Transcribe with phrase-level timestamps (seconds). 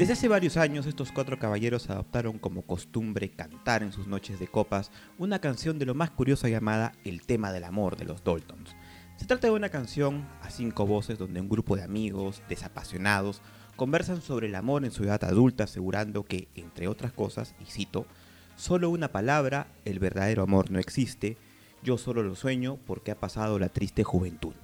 [0.00, 4.48] Desde hace varios años estos cuatro caballeros adoptaron como costumbre cantar en sus noches de
[4.48, 8.74] copas una canción de lo más curiosa llamada El tema del amor de los Daltons.
[9.18, 13.42] Se trata de una canción a cinco voces donde un grupo de amigos desapasionados
[13.76, 18.06] conversan sobre el amor en su edad adulta asegurando que, entre otras cosas, y cito,
[18.56, 21.36] solo una palabra, el verdadero amor no existe,
[21.82, 24.54] yo solo lo sueño porque ha pasado la triste juventud.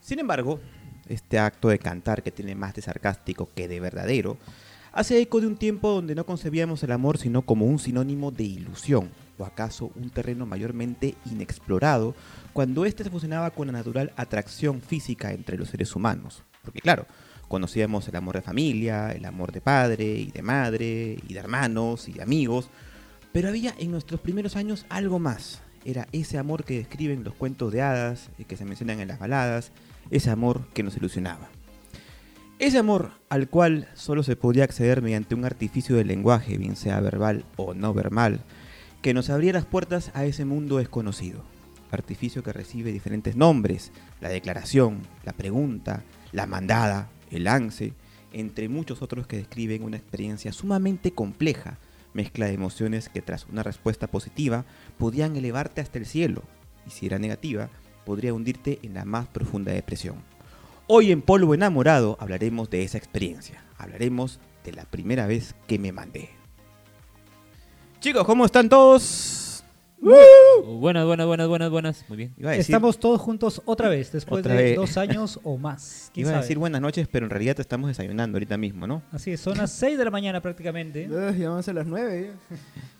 [0.00, 0.58] Sin embargo,
[1.08, 4.38] este acto de cantar que tiene más de sarcástico que de verdadero,
[4.92, 8.44] hace eco de un tiempo donde no concebíamos el amor sino como un sinónimo de
[8.44, 12.14] ilusión, o acaso un terreno mayormente inexplorado,
[12.52, 16.42] cuando éste se fusionaba con la natural atracción física entre los seres humanos.
[16.62, 17.06] Porque claro,
[17.48, 22.08] conocíamos el amor de familia, el amor de padre y de madre, y de hermanos
[22.08, 22.68] y de amigos,
[23.32, 25.62] pero había en nuestros primeros años algo más.
[25.84, 29.18] Era ese amor que describen los cuentos de hadas y que se mencionan en las
[29.18, 29.72] baladas,
[30.10, 31.48] ese amor que nos ilusionaba.
[32.58, 37.00] Ese amor al cual solo se podía acceder mediante un artificio del lenguaje, bien sea
[37.00, 38.40] verbal o no verbal,
[39.00, 41.44] que nos abría las puertas a ese mundo desconocido.
[41.92, 47.92] Artificio que recibe diferentes nombres, la declaración, la pregunta, la mandada, el lance,
[48.32, 51.78] entre muchos otros que describen una experiencia sumamente compleja,
[52.12, 54.64] mezcla de emociones que tras una respuesta positiva
[54.98, 56.42] podían elevarte hasta el cielo,
[56.86, 57.70] y si era negativa,
[58.08, 60.16] podría hundirte en la más profunda depresión.
[60.86, 65.92] Hoy en Polvo Enamorado hablaremos de esa experiencia, hablaremos de la primera vez que me
[65.92, 66.30] mandé.
[68.00, 69.62] Chicos, ¿cómo están todos?
[70.00, 70.78] ¡Woo!
[70.78, 72.04] Buenas, buenas, buenas, buenas, buenas.
[72.08, 72.34] Muy bien.
[72.38, 74.76] Decir, estamos todos juntos otra vez, después otra de vez.
[74.76, 76.10] dos años o más.
[76.14, 76.38] Iba sabe?
[76.38, 79.02] a decir buenas noches, pero en realidad te estamos desayunando ahorita mismo, ¿no?
[79.12, 81.08] Así es, son las 6 de la mañana prácticamente.
[81.38, 82.30] ya van a las 9.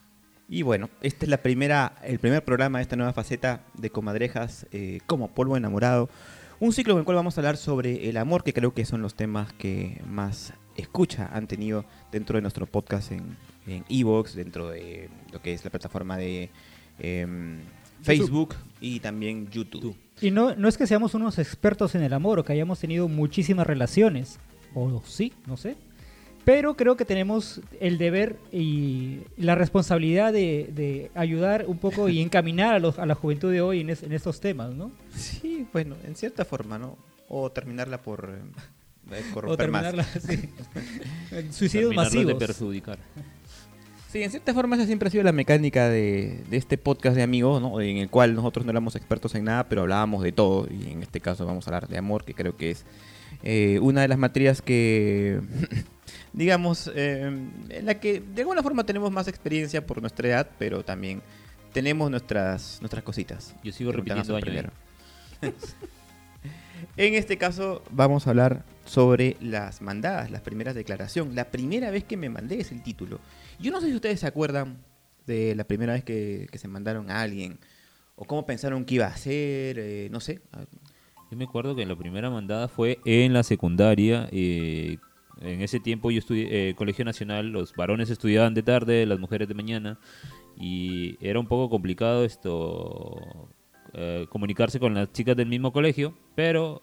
[0.49, 4.67] Y bueno, este es la primera, el primer programa de esta nueva faceta de Comadrejas
[4.73, 6.09] eh, como polvo enamorado.
[6.59, 9.03] Un ciclo en el cual vamos a hablar sobre el amor, que creo que son
[9.03, 13.37] los temas que más escucha han tenido dentro de nuestro podcast en
[13.69, 16.51] en Evox, dentro de lo que es la plataforma de
[16.99, 17.61] em,
[18.03, 19.97] Facebook y también YouTube.
[20.21, 23.09] Y no, no es que seamos unos expertos en el amor o que hayamos tenido
[23.09, 24.39] muchísimas relaciones,
[24.75, 25.77] o sí, no sé.
[26.45, 32.21] Pero creo que tenemos el deber y la responsabilidad de, de ayudar un poco y
[32.23, 34.91] encaminar a, los- a la juventud de hoy en, es- en estos temas, ¿no?
[35.15, 36.97] Sí, bueno, en cierta forma, ¿no?
[37.29, 38.31] O terminarla por
[39.13, 39.83] eh, O corromper más.
[39.83, 40.49] terminarla así.
[41.51, 42.35] Suicidios Terminarlos de masivos.
[42.39, 42.99] perjudicar.
[44.11, 47.23] Sí, en cierta forma esa siempre ha sido la mecánica de, de este podcast de
[47.23, 47.79] amigos, ¿no?
[47.83, 51.03] en el cual nosotros no éramos expertos en nada, pero hablábamos de todo, y en
[51.03, 52.87] este caso vamos a hablar de amor, que creo que es
[53.43, 55.41] eh, una de las materias que,
[56.33, 57.23] digamos, eh,
[57.69, 61.23] en la que de alguna forma tenemos más experiencia por nuestra edad, pero también
[61.73, 63.55] tenemos nuestras, nuestras cositas.
[63.63, 64.71] Yo sigo repitiendo año.
[66.97, 71.35] En este caso vamos a hablar sobre las mandadas, las primeras declaraciones.
[71.35, 73.21] La primera vez que me mandé es el título.
[73.59, 74.79] Yo no sé si ustedes se acuerdan
[75.27, 77.59] de la primera vez que, que se mandaron a alguien
[78.17, 80.41] o cómo pensaron que iba a ser, eh, no sé.
[81.31, 84.29] Yo me acuerdo que la primera mandada fue en la secundaria.
[84.33, 84.99] eh,
[85.41, 89.49] en ese tiempo yo estudié eh, Colegio Nacional, los varones estudiaban de tarde, las mujeres
[89.49, 89.99] de mañana.
[90.57, 93.49] Y era un poco complicado esto
[93.93, 96.83] eh, comunicarse con las chicas del mismo colegio, pero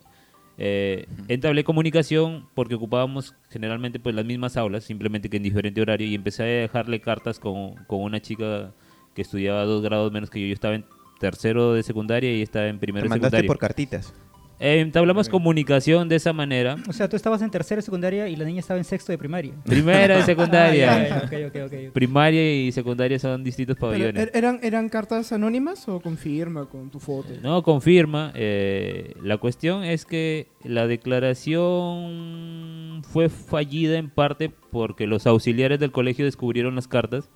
[0.57, 6.07] eh, entablé comunicación porque ocupábamos generalmente pues las mismas aulas, simplemente que en diferente horario,
[6.07, 8.73] y empecé a dejarle cartas con, con una chica
[9.13, 10.47] que estudiaba dos grados menos que yo.
[10.47, 10.85] Yo estaba en
[11.19, 13.47] tercero de secundaria y estaba en primero Te de mandaste secundaria.
[13.47, 14.13] por cartitas.
[14.59, 16.77] Eh, entablamos comunicación de esa manera.
[16.87, 19.17] O sea, tú estabas en tercera de secundaria y la niña estaba en sexto de
[19.17, 19.51] primaria.
[19.65, 20.85] Primera de secundaria.
[20.95, 21.93] Ah, ya, ya, ok, ok, ok.
[21.93, 24.27] Primaria y secundaria son distintos pabellones.
[24.27, 27.29] ¿er- eran, ¿Eran cartas anónimas o con firma, con tu foto?
[27.41, 28.31] No, confirma.
[28.35, 35.91] eh, la cuestión es que la declaración fue fallida en parte porque los auxiliares del
[35.91, 37.29] colegio descubrieron las cartas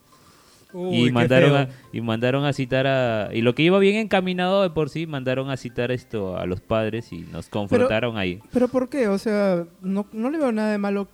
[0.72, 4.62] Uy, y mandaron a, y mandaron a citar a y lo que iba bien encaminado
[4.62, 8.39] de por sí mandaron a citar esto a los padres y nos confrontaron ahí.
[8.51, 9.07] ¿Pero por qué?
[9.07, 11.07] O sea, no, no le veo nada de malo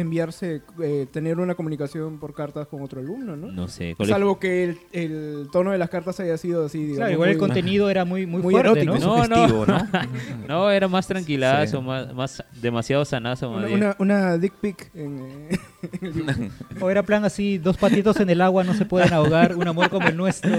[0.00, 3.50] enviarse, eh, tener una comunicación por cartas con otro alumno, ¿no?
[3.50, 6.98] No sé, colegio- Salvo que el, el tono de las cartas haya sido así, digamos.
[6.98, 9.22] Claro, igual el contenido era muy, muy, muy fuerte, erótico, ¿no?
[9.22, 9.88] Es No, ¿no?
[10.48, 11.84] No, era más tranquilazo, Sí.
[11.86, 13.50] más, más demasiado sanazo.
[13.50, 15.48] más Una, una, una dick pic en,
[16.02, 16.52] en.
[16.80, 19.88] O era plan así, dos patitos en el agua no se pueden ahogar, un amor
[19.88, 20.50] como el nuestro.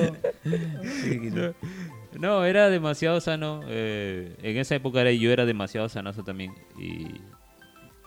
[2.20, 3.62] No, era demasiado sano.
[3.68, 6.54] eh, en esa época era, yo era demasiado sanoso también.
[6.80, 7.08] Y,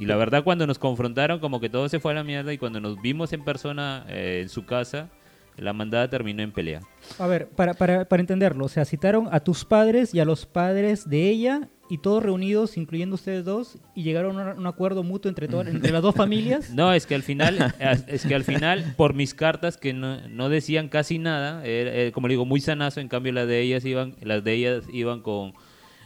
[0.01, 2.55] y la verdad, cuando nos confrontaron, como que todo se fue a la mierda.
[2.55, 5.11] Y cuando nos vimos en persona eh, en su casa,
[5.59, 6.81] la mandada terminó en pelea.
[7.19, 10.47] A ver, para, para, para entenderlo, o sea, citaron a tus padres y a los
[10.47, 15.29] padres de ella y todos reunidos, incluyendo ustedes dos, y llegaron a un acuerdo mutuo
[15.29, 16.71] entre, todas, entre las dos familias.
[16.71, 17.75] No, es que al final,
[18.07, 22.27] es que al final, por mis cartas que no, no decían casi nada, era, como
[22.27, 25.53] le digo, muy sanazo, en cambio las de ellas iban, las de ellas iban con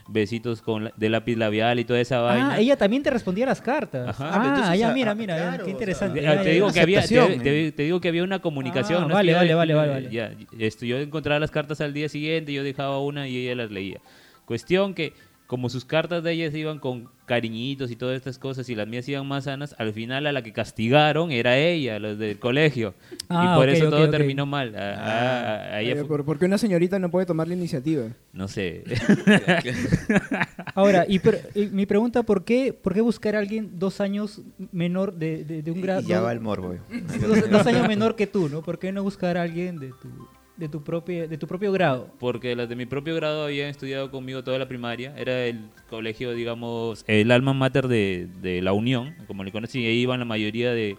[0.08, 2.52] besitos con la- de lápiz labial y toda esa vaina.
[2.54, 4.08] Ah, ella también te respondía las cartas.
[4.10, 6.20] Ajá, ah, entonces, ya, mira, mira, claro, qué o interesante.
[6.20, 9.06] sea, te digo que había te, aceptación, te- te digo que había una comunicación Ah,
[9.06, 10.10] no es vale, que- vale, vale, vale, vale.
[10.10, 13.70] ya, esto, yo encontraba las cartas al día siguiente yo dejaba una y ella las
[13.70, 14.00] leía
[14.44, 15.14] cuestión que
[15.46, 19.08] como sus cartas de ellas iban con cariñitos y todas estas cosas y las mías
[19.08, 22.94] iban más sanas al final a la que castigaron era ella los del colegio
[23.28, 26.24] Ah, y por ok, eso todo terminó mal a- a- a ella Oye, fue- ¿por,
[26.24, 28.08] por qué una señorita no puede tomar la iniciativa?
[28.32, 28.84] no sé
[30.74, 34.40] Ahora, y, per- y mi pregunta, ¿por qué, ¿por qué buscar a alguien dos años
[34.72, 36.02] menor de, de- de un grado?
[36.06, 36.74] Ya va el morbo.
[37.20, 38.62] dos, dos años menor que tú, ¿no?
[38.62, 40.08] ¿Por qué no buscar a alguien de tu,
[40.56, 42.10] de tu, propia, de tu propio grado?
[42.18, 45.14] porque las de mi propio grado habían estudiado conmigo toda la primaria.
[45.16, 49.84] Era el colegio, digamos, el alma mater de, de la Unión, como le conocí.
[49.84, 50.96] Ahí iban la mayoría de,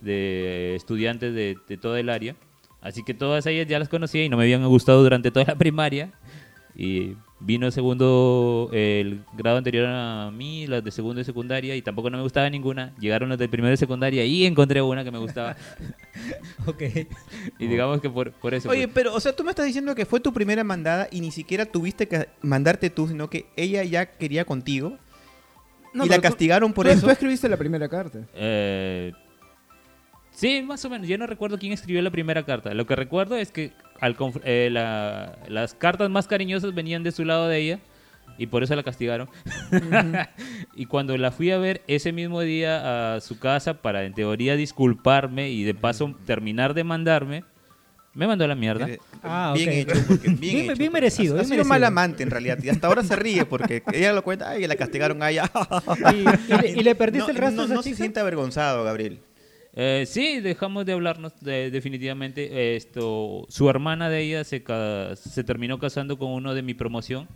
[0.00, 2.36] de estudiantes de, de toda el área.
[2.80, 5.54] Así que todas ellas ya las conocía y no me habían gustado durante toda la
[5.56, 6.10] primaria.
[6.74, 11.82] Y vino el segundo, el grado anterior a mí, las de segundo y secundaria, y
[11.82, 12.92] tampoco no me gustaba ninguna.
[13.00, 15.56] Llegaron las de primero y secundaria y encontré una que me gustaba.
[16.66, 16.82] Ok.
[17.58, 18.68] y digamos que por, por eso.
[18.68, 18.94] Oye, pues.
[18.94, 21.64] pero, o sea, tú me estás diciendo que fue tu primera mandada y ni siquiera
[21.64, 24.98] tuviste que mandarte tú, sino que ella ya quería contigo
[25.94, 27.06] No, y la tú- castigaron por tú- eso.
[27.06, 28.20] Tú escribiste la primera carta.
[28.34, 29.12] Eh,
[30.32, 31.08] sí, más o menos.
[31.08, 32.74] Yo no recuerdo quién escribió la primera carta.
[32.74, 37.12] Lo que recuerdo es que al conf- eh, la- las cartas más cariñosas venían de
[37.12, 37.78] su lado de ella
[38.38, 39.28] y por eso la castigaron.
[40.74, 44.56] y cuando la fui a ver ese mismo día a su casa para en teoría
[44.56, 47.44] disculparme y de paso terminar de mandarme,
[48.14, 48.88] me mandó a la mierda.
[49.22, 50.76] Ah, bien hecho, porque bien, Bien- hecho.
[50.78, 51.68] bien merecido, Ha, bien sido merecido.
[51.68, 52.58] mal amante en realidad.
[52.62, 55.50] Y hasta ahora se ríe porque ella lo cuenta, ay, la castigaron a ella.
[56.12, 59.20] ¿Y, y le, y le perdiste no, el rastro no, no se siente avergonzado, Gabriel.
[59.82, 62.76] Eh, sí, dejamos de hablarnos de- definitivamente.
[62.76, 67.26] Esto, su hermana de ella se, ca- se terminó casando con uno de mi promoción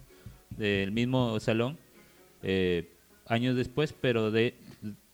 [0.50, 1.79] del mismo salón
[2.43, 2.91] eh,
[3.26, 4.52] años después, pero de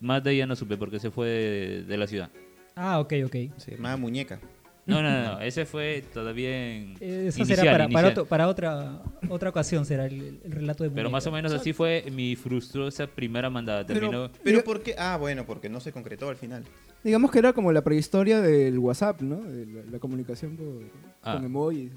[0.00, 2.30] más de ella no supe porque se fue de, de la ciudad.
[2.74, 3.36] Ah, ok, ok.
[3.58, 4.40] Se muñeca.
[4.86, 9.50] No, no, no, ese fue todavía en Eso inicial, será para, otro- para otra, otra
[9.50, 11.12] ocasión, será el, el relato de Pero Muñeca.
[11.12, 13.86] más o menos así fue mi frustrosa primera mandada.
[13.86, 14.30] Terminó.
[14.32, 14.94] Pero, pero ¿por qué?
[14.98, 16.64] Ah, bueno, porque no se concretó al final.
[17.04, 19.36] Digamos que era como la prehistoria del WhatsApp, ¿no?
[19.42, 20.82] De la, la comunicación por,
[21.22, 21.34] Ah.
[21.34, 21.90] con emojis.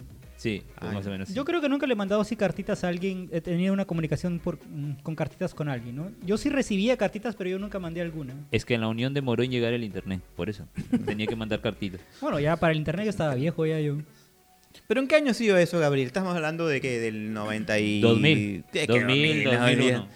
[0.43, 1.29] Sí, pues Ah, más o menos.
[1.29, 1.33] sí.
[1.35, 4.39] Yo creo que nunca le he mandado así cartitas a alguien, he tenido una comunicación
[4.39, 6.11] por, mm, con cartitas con alguien, ¿no?
[6.25, 8.33] Yo sí recibía cartitas, pero yo nunca mandé alguna.
[8.51, 10.67] Es que en la unión demoró en llegar el internet, por eso.
[11.05, 12.01] Tenía que mandar cartitas.
[12.19, 13.99] Bueno, ya para el internet ya estaba viejo ya yo.
[14.85, 16.07] ¿Pero en qué año ha sido eso, Gabriel?
[16.07, 18.01] Estamos hablando de que del 90 y...
[18.01, 18.63] 2000.
[18.73, 20.07] ¿Qué, qué 2000, 2001.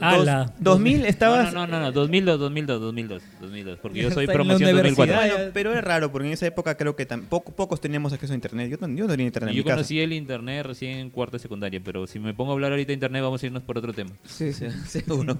[0.00, 1.54] Ah, Dos- la- 2000 estabas...
[1.54, 5.04] No, no, no, no, 2002, 2002, 2002, 2002, porque yo soy promoción 2004.
[5.14, 5.36] universidad.
[5.38, 8.34] Bueno, pero es raro, porque en esa época creo que tampoco pocos teníamos acceso a
[8.36, 8.68] internet.
[8.70, 9.76] Yo, no- yo no tenía internet en Yo mi casa.
[9.76, 12.88] conocí el internet recién en cuarta de secundaria, pero si me pongo a hablar ahorita
[12.88, 14.10] de internet vamos a irnos por otro tema.
[14.24, 14.52] Sí,
[14.86, 15.38] seguro.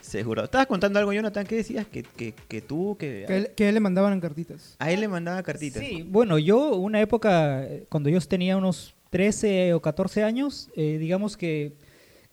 [0.00, 0.42] Seguro.
[0.44, 1.86] Estabas contando algo, Jonathan, ¿qué decías?
[1.86, 3.24] Que, que, que tú, que...
[3.28, 4.74] Que, él- que a él le mandaban cartitas.
[4.80, 5.80] A él le mandaba cartitas.
[5.82, 10.96] Sí, bueno, yo una época, eh, cuando yo tenía unos 13 o 14 años, eh,
[10.98, 11.74] digamos que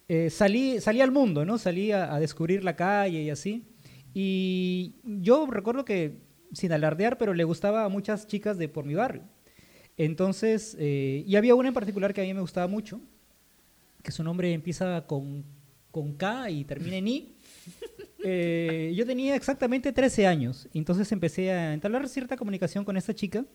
[0.09, 1.57] eh, salí, salí al mundo, ¿no?
[1.57, 3.63] Salí a, a descubrir la calle y así.
[4.13, 6.17] Y yo recuerdo que,
[6.51, 9.23] sin alardear, pero le gustaba a muchas chicas de por mi barrio.
[9.97, 13.01] Entonces, eh, y había una en particular que a mí me gustaba mucho,
[14.01, 15.43] que su nombre empieza con,
[15.91, 17.35] con K y termina en I.
[18.21, 23.45] Eh, yo tenía exactamente 13 años, entonces empecé a entablar cierta comunicación con esta chica.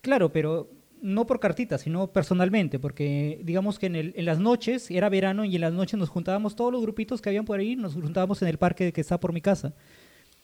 [0.00, 0.70] Claro, pero
[1.02, 5.60] no por cartitas, sino personalmente, porque digamos que en, las noches, era verano, y en
[5.60, 8.58] las noches nos juntábamos todos los grupitos que habían por ahí, nos juntábamos en el
[8.58, 9.74] parque que está por mi casa.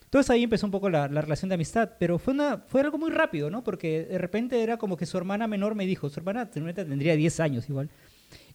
[0.05, 2.35] Entonces ahí empezó un poco la, la relación de amistad, pero fue,
[2.67, 3.65] fue algo muy rápido, ¿no?
[3.65, 7.41] Porque de repente era como que su hermana menor me dijo, su hermana tendría 10
[7.41, 7.91] años igual,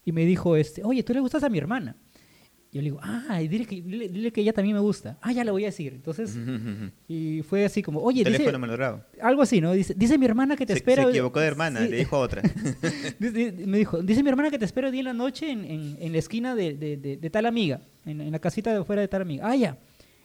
[0.04, 1.96] y me dijo, este, oye, tú le gustas a mi hermana.
[2.72, 5.18] Yo le digo, ah, y dile que, dile, dile que ella también me gusta.
[5.22, 5.92] Ah, ya le voy a decir.
[5.92, 6.38] Entonces,
[7.08, 9.04] y fue así como, oye, dice, malogrado.
[9.20, 9.72] algo así, ¿no?
[9.72, 11.02] Dice, dice mi hermana que te Se, espera.
[11.02, 11.88] se equivocó de hermana, Sí.
[11.90, 12.42] le dijo a otra.
[13.18, 16.12] Me dijo, dice mi hermana que te espero día en la noche en, en- en
[16.12, 19.08] la esquina de, de- de- de tal amiga, en, en la casita de afuera de
[19.08, 19.48] tal amiga.
[19.48, 19.76] Ah, ya.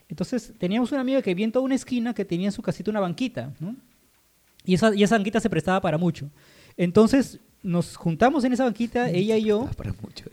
[0.07, 2.91] Entonces teníamos una amiga que vivía en toda una esquina que tenía en su casita
[2.91, 3.75] una banquita, ¿no?
[4.65, 6.29] Y esa, y esa banquita se prestaba para mucho.
[6.77, 10.25] Entonces nos juntamos en esa banquita, ella y yo, Para mucho.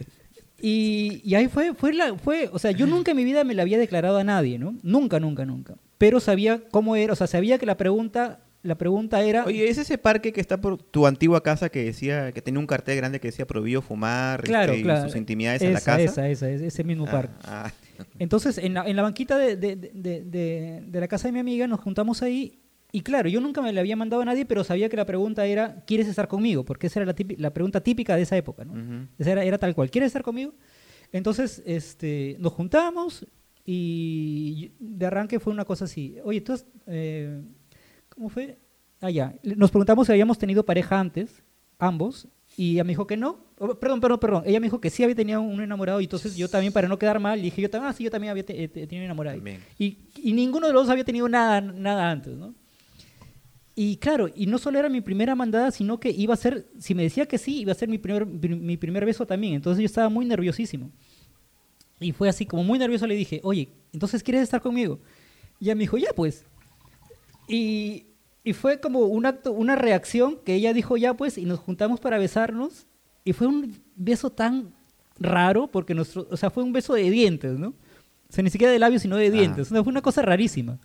[0.62, 3.54] Y, y ahí fue, fue, la, fue, o sea, yo nunca en mi vida me
[3.54, 4.76] la había declarado a nadie, ¿no?
[4.82, 5.74] Nunca, nunca, nunca.
[5.98, 9.44] Pero sabía cómo era, o sea, sabía que la pregunta la pregunta era...
[9.44, 12.68] Oye, ¿es ese parque que está por tu antigua casa que decía, que tenía un
[12.68, 15.08] cartel grande que decía prohibido fumar Claro, este, claro.
[15.08, 16.02] sus intimidades en la esa, casa?
[16.04, 17.34] esa, esa, ese- ese mismo Ah, parque.
[17.42, 17.72] ah.
[18.20, 21.80] Entonces, en la, en la banquita de- de- de la casa de mi amiga nos
[21.80, 22.60] juntamos ahí
[22.92, 25.46] y claro, yo nunca me le había mandado a nadie, pero sabía que la pregunta
[25.46, 26.64] era, ¿quieres estar conmigo?
[26.64, 28.72] Porque esa era la, típi- la pregunta típica de esa época, ¿no?
[28.74, 29.08] Ujú.
[29.18, 30.52] Esa era, era tal cual, ¿quieres estar conmigo?
[31.10, 33.26] Entonces, este, nos juntamos
[33.64, 36.16] y de arranque fue una cosa así.
[36.24, 37.42] Oye, has, eh,
[38.08, 38.58] ¿cómo fue?
[39.00, 39.34] Ah, ya.
[39.42, 41.42] Nos preguntamos si habíamos tenido pareja antes,
[41.78, 43.46] ambos, y ella me dijo que no.
[43.58, 44.42] Oh, perdón, perdón, perdón.
[44.46, 46.98] Ella me dijo que sí había tenido un enamorado y entonces yo también, para no
[46.98, 49.38] quedar mal, dije yo también, ah, sí, yo también había eh, te- tenido un enamorado.
[49.78, 52.54] Y, y ninguno de los dos había tenido nada, nada antes, ¿no?
[53.74, 56.94] Y claro, y no solo era mi primera mandada, sino que iba a ser, si
[56.94, 59.54] me decía que sí, iba a ser mi primer, mi primer beso también.
[59.54, 60.90] Entonces yo estaba muy nerviosísimo.
[61.98, 65.00] Y fue así, como muy nervioso le dije, oye, entonces ¿quieres estar conmigo?
[65.58, 66.44] Y ella me dijo, ya pues.
[67.48, 68.06] Y,
[68.44, 72.00] y fue como un acto, una reacción que ella dijo, ya pues, y nos juntamos
[72.00, 72.86] para besarnos.
[73.24, 74.74] Y fue un beso tan
[75.18, 77.68] raro, porque nuestro, o sea, fue un beso de dientes, ¿no?
[77.68, 79.70] O sea, ni siquiera de labios, sino de dientes.
[79.70, 80.78] O sea, fue una cosa rarísima.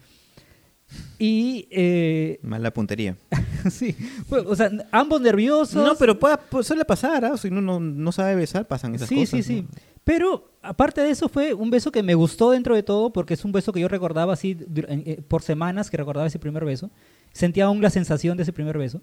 [1.20, 3.18] Y, eh, Mala puntería.
[3.72, 3.94] sí,
[4.28, 5.84] fue- o sea, ambos nerviosos.
[5.84, 7.38] No, pero puede, suele pasar, ¿ah?
[7.38, 9.30] Si uno no, no sabe besar, pasan esas sí, cosas.
[9.30, 9.62] sí, sí.
[9.64, 9.68] ¿no?
[10.04, 13.44] Pero aparte de eso fue un beso que me gustó dentro de todo porque es
[13.44, 16.90] un beso que yo recordaba así eh, por semanas que recordaba ese primer beso.
[17.34, 19.02] Sentía aún la sensación de ese primer beso.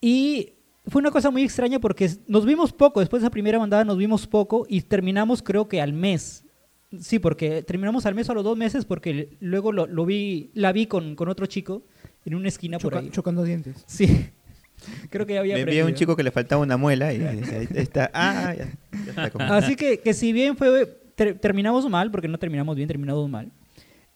[0.00, 0.54] Y
[0.86, 3.98] fue una cosa muy extraña porque nos vimos poco, después de esa primera mandada nos
[3.98, 6.44] vimos poco y terminamos creo que al mes.
[6.98, 10.50] Sí, porque terminamos al mes o a los dos meses porque luego lo, lo vi,
[10.54, 11.82] la vi con, con otro chico
[12.24, 13.10] en una esquina por Choca- ahí.
[13.10, 13.84] chocando dientes.
[13.86, 14.26] Sí.
[15.10, 17.20] Creo que ya había Me vi a un chico que le faltaba una muela y
[17.22, 17.40] ahí
[17.74, 18.10] está.
[18.14, 18.66] Ah, ya.
[18.92, 22.74] ya está como- Así que, que si bien fue ter- terminamos mal, porque no terminamos
[22.76, 23.50] bien, terminamos mal,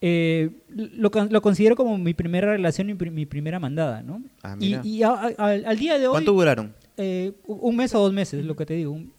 [0.01, 4.23] eh, lo, lo considero como mi primera relación y mi primera mandada, ¿no?
[4.43, 4.81] Ah, y mira.
[4.85, 6.73] y a- a- al, al día de hoy, ¿Cuánto duraron?
[6.97, 8.93] eh, un mes o dos meses, lo que te digo.
[8.93, 9.13] un-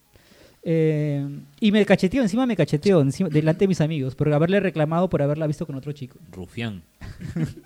[0.64, 1.28] eh,
[1.60, 5.22] y me cacheteó, encima me cacheteó, encima, delante de mis amigos, por haberle reclamado por
[5.22, 6.18] haberla visto con otro chico.
[6.32, 6.84] Rufián.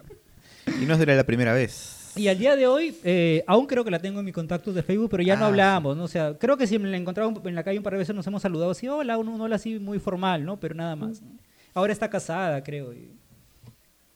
[0.81, 2.11] Y no será la primera vez.
[2.17, 4.83] Y al día de hoy, eh, aún creo que la tengo en mis contactos de
[4.83, 6.03] Facebook, pero ya no Ah, hablábamos, ¿no?
[6.03, 8.13] O sea, creo que si me la encontraba en la calle un par de veces
[8.13, 10.59] nos hemos saludado así, hola, un hola así muy formal, ¿no?
[10.59, 11.21] Pero nada más.
[11.21, 11.29] ¿no?
[11.73, 12.93] Ahora está casada, creo.
[12.93, 13.11] y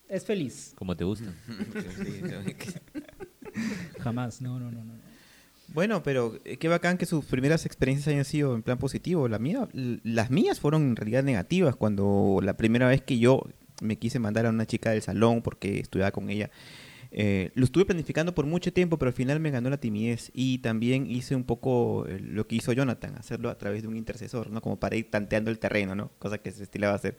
[0.08, 0.72] es feliz.
[0.74, 1.32] Como te gusta.
[4.00, 4.92] Jamás, no, no, no, no.
[5.74, 9.26] Bueno, pero eh, qué bacán que sus primeras experiencias hayan sido en plan positivo.
[9.28, 13.42] La mía, las mías fueron en realidad negativas cuando la primera vez que yo
[13.80, 16.50] me quise mandar a una chica del salón porque estudiaba con ella.
[17.12, 20.58] eh, lo estuve planificando por mucho tiempo, pero al final me ganó la timidez y
[20.58, 24.50] también hice un poco eh, lo que hizo Jonathan, hacerlo a través de un intercesor,
[24.50, 24.60] ¿no?
[24.62, 26.10] Como para ir tanteando el terreno, ¿no?
[26.18, 27.16] Cosa que se estilaba hacer.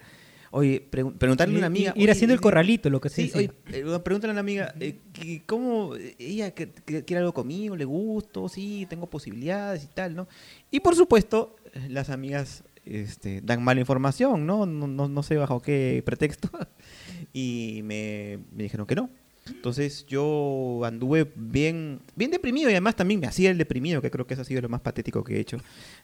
[0.56, 1.94] Oye, pregun- preguntarle a una amiga.
[1.96, 3.38] Ir "Oye, haciendo el corralito, lo que Sí, sí.
[3.40, 5.00] oye, eh, pregúntale a una amiga, eh,
[5.48, 7.76] ¿cómo ella quiere algo conmigo?
[7.76, 8.48] ¿Le gusto?
[8.50, 10.28] Sí, tengo posibilidades y tal, ¿no?
[10.70, 11.56] Y por supuesto,
[11.90, 14.68] las amigas este, dan mala información, ¿no?
[14.68, 16.50] No, no, no sé bajo qué pretexto.
[17.34, 19.10] y me, me dijeron que no.
[19.46, 24.26] Entonces yo anduve bien, bien deprimido y además también me hacía el deprimido, que creo
[24.26, 25.58] que eso ha sido lo más patético que he hecho.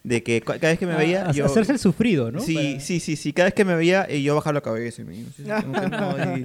[0.04, 1.28] De que ca- cada vez que me Ah, veía...
[1.28, 2.40] ha- yo, Hacerse el sufrido, ¿no?
[2.40, 3.32] Sí, Para- sí, sí, sí.
[3.32, 5.46] Cada vez que me veía, eh, yo bajaba la cabeza y me, sí, no,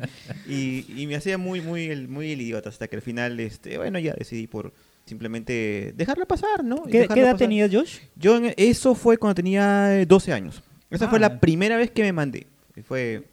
[0.48, 3.40] y, y- y me hacía muy, muy, el, muy el idiota hasta que al final,
[3.42, 4.72] este, bueno, ya decidí por
[5.06, 6.84] simplemente dejarla pasar, ¿no?
[6.84, 7.38] ¿Qué, qué edad pasar.
[7.38, 8.00] tenías, Josh?
[8.16, 10.64] Yo, en- eso fue cuando tenía eh, 12 años.
[10.90, 11.22] Esa fue Ah.
[11.22, 12.48] la primera vez que me mandé.
[12.86, 13.24] Fue,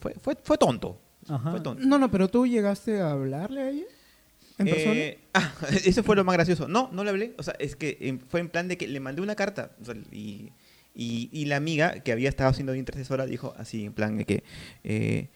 [0.00, 0.98] fue, fue, fue tonto.
[1.28, 1.50] Ajá.
[1.50, 1.84] Fue tonto.
[1.84, 3.84] No, no, pero tú llegaste a hablarle a ella.
[4.58, 4.94] ¿En persona?
[4.94, 5.52] Eh, ah,
[5.84, 6.68] eso fue lo más gracioso.
[6.68, 7.34] No, no le hablé.
[7.38, 9.72] O sea, es que eh, fue en plan de que le mandé una carta.
[9.80, 10.52] o sea, y,
[10.94, 14.24] y, y la amiga que había estado siendo de intercesora dijo así, en plan de
[14.24, 14.44] que...
[14.84, 15.28] eh,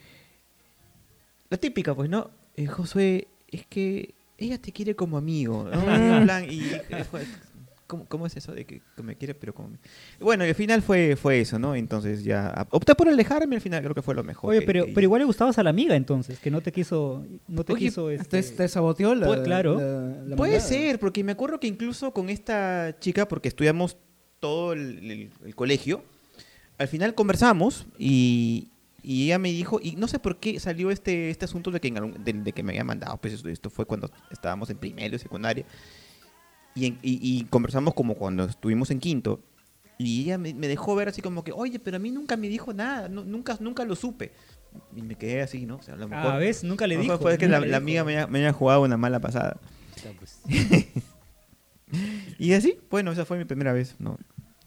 [1.49, 2.31] la típica, pues, ¿no?
[2.57, 5.65] Eh, Josué, es que ella te quiere como amigo.
[5.73, 5.81] ¿no?
[5.81, 6.61] Así, en plan, y
[7.11, 7.27] fue-
[7.87, 9.71] ¿cómo, cómo es eso de que, que me quiere pero como...
[10.21, 11.75] Bueno, y al final fue, fue eso, ¿no?
[11.75, 14.51] Entonces ya opté por alejarme al final, creo que fue lo mejor.
[14.51, 16.73] Oye, que- pero, que pero igual le gustabas a la amiga entonces, que no te
[16.73, 18.43] quiso, no te Oye, quiso, Te, este...
[18.43, 19.27] te saboteó la.
[19.27, 19.79] Pues, claro.
[19.81, 23.97] la- la Puede ser, porque me acuerdo que incluso con esta chica, porque estudiamos
[24.41, 26.03] todo el, el- el colegio,
[26.79, 28.69] al final conversamos y,
[29.03, 31.89] y ella me dijo, y no sé por qué salió este, este asunto de que,
[31.89, 34.77] en algún- de, de que me había mandado, pues esto, esto fue cuando estábamos en
[34.79, 35.65] primero y secundaria,
[36.77, 39.41] y, en- y- y conversamos como cuando estuvimos en quinto,
[39.99, 42.49] y ella me, me dejó ver así como que, oye, pero a mí nunca me
[42.49, 44.31] dijo nada, nu- nunca, nunca lo supe.
[44.95, 45.77] Y me quedé así, ¿no?
[45.77, 46.63] O sea, a lo mejor, Ah, ¿ves?
[46.63, 47.05] Nunca le dijo.
[47.15, 49.59] mejor fue que la, amiga me haya, me haya jugado una mala pasada.
[52.39, 54.19] Y así, bueno, esa fue mi primera vez, ¿no?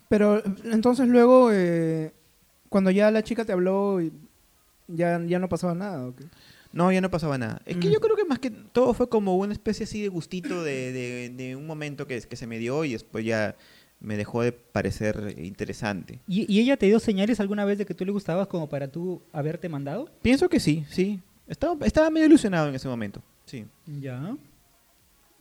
[0.07, 2.13] Pero entonces luego, eh,
[2.69, 4.11] cuando ya la chica te habló, y
[4.87, 6.07] ya, ya no pasaba nada.
[6.07, 6.23] ¿o qué?
[6.71, 7.61] No, ya no pasaba nada.
[7.65, 7.91] Es que Mm.
[7.93, 11.29] yo creo que más que todo fue como una especie así de gustito de, de-
[11.35, 13.55] de un momento que, que se me dio y después ya
[13.99, 16.19] me dejó de parecer interesante.
[16.27, 18.87] ¿Y, y ella te dio señales alguna vez de que tú le gustabas como para
[18.87, 20.09] tú haberte mandado?
[20.21, 21.19] Pienso que sí, sí.
[21.47, 23.21] Estaba, estaba medio ilusionado en ese momento.
[23.45, 23.65] Sí.
[23.99, 24.37] Ya.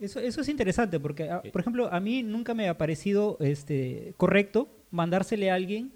[0.01, 4.15] Eso, eso es interesante porque, ah, por ejemplo, a mí nunca me ha parecido este,
[4.17, 5.93] correcto mandársele a alguien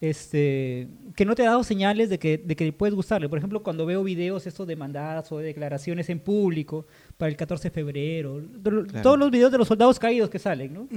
[0.00, 3.28] este, que no te ha dado señales de que, de que puedes gustarle.
[3.28, 6.86] Por ejemplo, cuando veo videos estos de mandadas o de declaraciones en público
[7.16, 9.02] para el 14 de febrero, Claro.
[9.02, 10.88] todos los videos de los soldados caídos que salen, ¿no?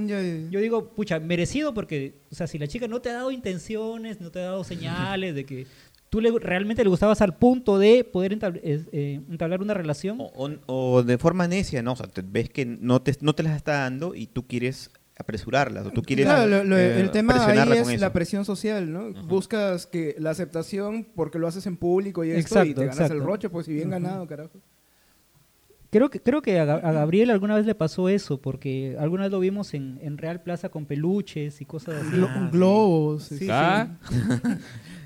[0.50, 4.20] Yo digo, pucha, merecido porque, o sea, si la chica no te ha dado intenciones,
[4.20, 5.66] no te ha dado señales de que
[6.10, 10.94] tú le, realmente le gustabas al punto de poder eh, entablar una relación, O, o-
[10.96, 11.92] o de forma necia, ¿no?
[11.92, 14.90] O sea, te- ves que no te, no te las está dando y tú quieres
[15.18, 18.00] apresurarlas o tú quieres Claro, lo- lo- eh, el tema ahí es eso.
[18.00, 19.12] la presión social, ¿no?
[19.24, 22.98] Buscas que la aceptación porque lo haces en público y esto y Exacto, te ganas
[22.98, 23.24] el exacto.
[23.26, 24.60] roche, pues, y bien ganado, carajo.
[25.90, 29.22] Creo que, creo que a, Ga- a Gabriel alguna vez le pasó eso, porque alguna
[29.22, 32.14] vez lo vimos en, en Real Plaza con peluches y cosas así.
[32.16, 32.48] Glo- Ah, sí.
[32.52, 33.22] globos.
[33.24, 33.48] sí, sí.
[33.50, 33.88] ¿Ah?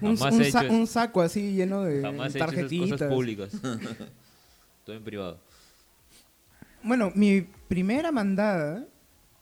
[0.03, 2.91] Un, un he sa- un saco así lleno de Jamás he hecho esas tarjetitas.
[2.91, 3.51] cosas públicas.
[4.85, 5.39] Todo en privado.
[6.83, 8.85] Bueno, mi primera mandada,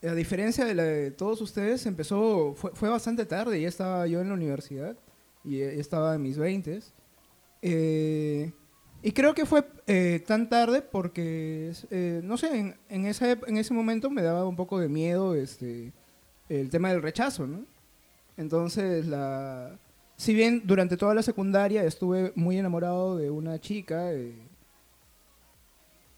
[0.02, 4.20] a diferencia de la de todos ustedes, empezó, fue, fue bastante tarde, ya estaba yo
[4.20, 4.96] en la universidad
[5.44, 6.80] y estaba en mis 20
[9.02, 13.72] y creo que fue eh, tan tarde porque, eh, no sé, en, ep- en ese
[13.72, 15.92] momento me daba un poco de miedo este,
[16.48, 17.64] el tema del rechazo, ¿no?
[18.36, 19.78] Entonces, la,
[20.16, 24.34] si bien durante toda la secundaria estuve muy enamorado de una chica, eh,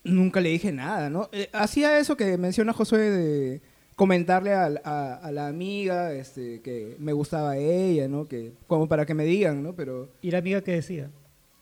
[0.05, 1.29] nunca le dije nada, ¿no?
[1.33, 3.63] Eh, hacía eso que menciona Josué de
[3.97, 8.27] comentarle a, a- a la amiga este, que me gustaba ella, ¿no?
[8.29, 9.75] Que, como para que me digan, ¿no?
[9.75, 11.11] Pero, Y la amiga que decía,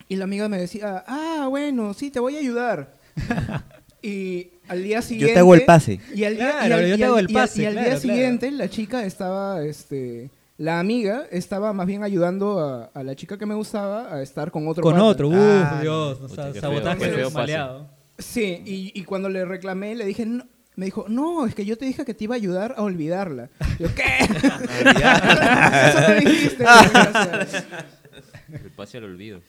[0.07, 2.95] y la amiga me decía, ah, bueno, sí, te voy a ayudar.
[4.01, 5.31] y al día siguiente...
[5.31, 5.99] Yo te hago el pase.
[6.13, 7.61] Y al día, Claro, y al- yo y te al- hago el y al- pase,
[7.61, 8.13] y al claro, día claro.
[8.15, 13.37] siguiente la chica estaba, este, la amiga estaba más bien ayudando a, a la chica
[13.37, 14.83] que me gustaba a estar con otro.
[14.83, 15.05] con pata.
[15.05, 17.87] otro, uff, Ah, Dios, o sea, qué sabotaje qué maleado.
[18.17, 20.45] Sí, y, y cuando le reclamé le dije, no,
[20.81, 23.49] me dijo, no, es que yo te dije que te iba a ayudar a olvidarla.
[23.79, 24.03] Yo, ¿qué?
[24.25, 26.65] Eso me dijiste.
[28.51, 29.41] El pase al olvido.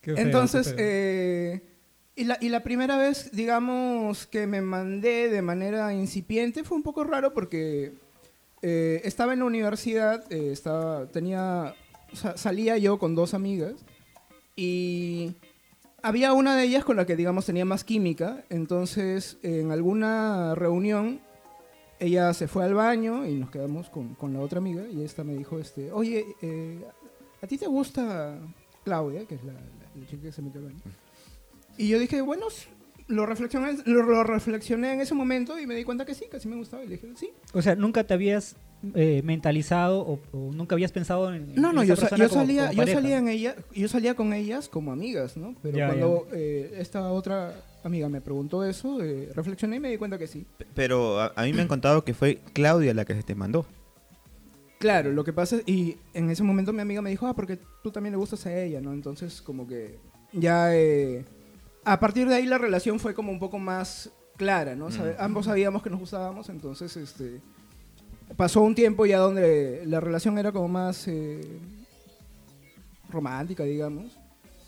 [0.00, 0.84] Qué feo, Entonces, qué feo.
[0.86, 1.62] eh,
[2.16, 6.82] y, la, y la primera vez, digamos, que me mandé de manera incipiente fue un
[6.82, 7.92] poco raro porque
[8.62, 11.74] eh, estaba en la universidad, eh, estaba, tenía,
[12.12, 13.74] sa- salía yo con dos amigas
[14.56, 15.34] y
[16.02, 18.44] había una de ellas con la que, digamos, tenía más química.
[18.50, 21.20] Entonces, en alguna reunión,
[21.98, 25.22] ella se fue al baño y nos quedamos con, con la otra amiga y esta
[25.24, 26.82] me dijo, este, oye, eh,
[27.42, 28.38] ¿a ti te gusta
[28.84, 29.60] Claudia, que es la, la-
[29.94, 30.80] la chica que se metió al baño?
[31.76, 32.46] Y yo dije, bueno,
[33.08, 36.40] lo reflexioné, lo, lo reflexioné en ese momento y me di cuenta que sí, que
[36.40, 36.82] sí me gustaba.
[36.84, 37.30] Y le dije, sí.
[37.52, 38.56] O sea, nunca te habías
[38.94, 41.54] eh, mentalizado o, o nunca habías pensado en.
[41.54, 43.88] No, en no, esa yo, sa- yo como- salía, como yo salía en ella, yo
[43.88, 45.54] salía con ellas como amigas, ¿no?
[45.62, 49.96] Pero Ya, cuando eh, esta otra amiga me preguntó eso, eh, reflexioné y me di
[49.98, 50.46] cuenta que sí.
[50.74, 53.66] Pero a, a mí me han contado que fue Claudia la que se te mandó.
[54.78, 57.58] Claro, lo que pasa es, y en ese momento mi amiga me dijo, ah, porque
[57.82, 58.94] tú también le gustas a ella, ¿no?
[58.94, 59.98] Entonces, como que
[60.32, 61.26] ya, eh,
[61.84, 64.88] a partir de ahí la relación fue como un poco más clara, ¿no?
[64.88, 64.92] Mm.
[65.18, 67.42] Ambos sabíamos que nos gustábamos, entonces, este,
[68.36, 71.40] pasó un tiempo ya donde la relación era como más eh,
[73.10, 74.18] romántica, digamos.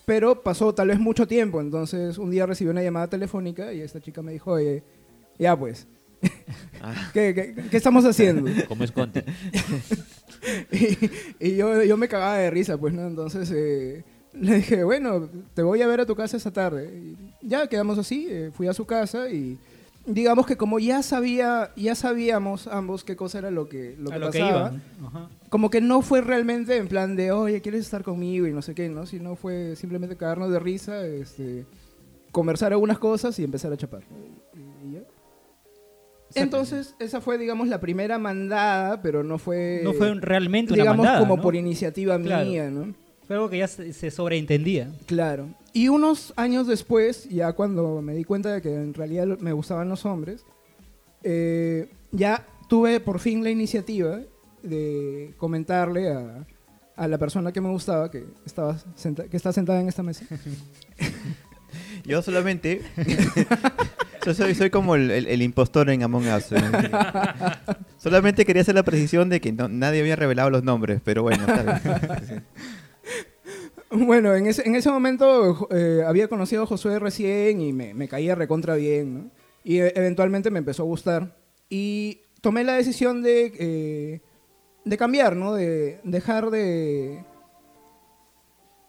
[0.05, 4.01] Pero pasó tal vez mucho tiempo, entonces un día recibí una llamada telefónica y esta
[4.01, 4.83] chica me dijo, oye,
[5.39, 5.87] ya pues,
[6.81, 7.11] Ah.
[7.13, 8.51] ¿qué, qué, qué estamos haciendo?
[8.69, 9.21] ¿Cómo es Conti?
[10.73, 10.99] y
[11.39, 13.07] y yo, yo me cagaba de risa, pues, ¿no?
[13.07, 16.91] Entonces eh, le dije, bueno, te voy a ver a tu casa esa tarde.
[16.95, 19.59] Y ya quedamos así, eh, fui a su casa y
[20.07, 24.19] digamos que como ya sabía, ya sabíamos ambos qué cosa era lo que, lo que
[24.19, 24.73] lo pasaba.
[25.07, 25.29] Ajá.
[25.49, 28.47] como que no fue realmente en plan de, oye, ¿quieres estar conmigo?
[28.47, 29.07] Y no sé qué, ¿no?
[29.07, 31.67] Sino fue simplemente cagarnos de risa, este,
[32.33, 34.03] conversar algunas cosas y empezar a chapar.
[34.57, 35.01] Y- y ya.
[36.35, 39.83] Entonces, esa fue, digamos, la primera mandada, pero no fue...
[39.85, 41.43] No fue realmente una digamos, mandada, como ¿no?
[41.43, 42.47] por iniciativa Claro.
[42.47, 42.95] mía, ¿no?
[43.27, 44.91] Fue algo que ya se, se sobreentendía.
[45.07, 45.49] Claro.
[45.73, 49.89] Y unos años después, ya cuando me di cuenta de que en realidad me gustaban
[49.89, 50.45] los hombres,
[51.23, 54.21] eh, ya tuve por fin la iniciativa
[54.63, 56.47] de comentarle a,
[56.97, 60.27] a la persona que me gustaba, que, estaba senta- que está sentada en esta mesa.
[62.05, 62.83] Yo solamente.
[64.27, 66.53] yo soy, soy como el, el- el impostor en Among Us.
[66.53, 66.61] ¿eh?
[67.99, 71.45] solamente quería hacer la precisión de que no- nadie había revelado los nombres, pero bueno,
[71.47, 72.45] está bien.
[73.93, 78.09] Bueno, en ese, en ese momento eh, había conocido a Josué recién y me, me
[78.09, 79.31] caía recontra bien, ¿no?
[79.65, 81.37] Y eh, eventualmente me empezó a gustar.
[81.69, 84.21] Y tomé la decisión de, eh,
[84.87, 85.53] de cambiar, ¿no?
[85.53, 87.23] De dejar de,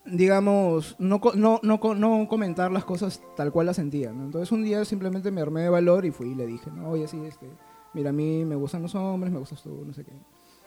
[0.06, 4.10] digamos, no, no, no, no comentar las cosas tal cual las sentía.
[4.10, 7.10] Entonces un día simplemente me armé de valor y fui y le dije, no, oye,
[7.10, 7.48] sí, este,
[7.94, 10.14] mira, a mí me gustan los hombres, me gustas tú, no sé qué.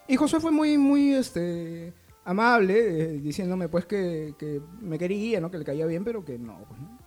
[0.09, 1.95] Y Josué fue muy, muy, este,
[2.27, 2.75] amable,
[3.15, 5.51] eh, diciéndome, pues, que, que me quería, ¿no?
[5.51, 7.07] Que le caía bien, pero que no, pues, ¿no?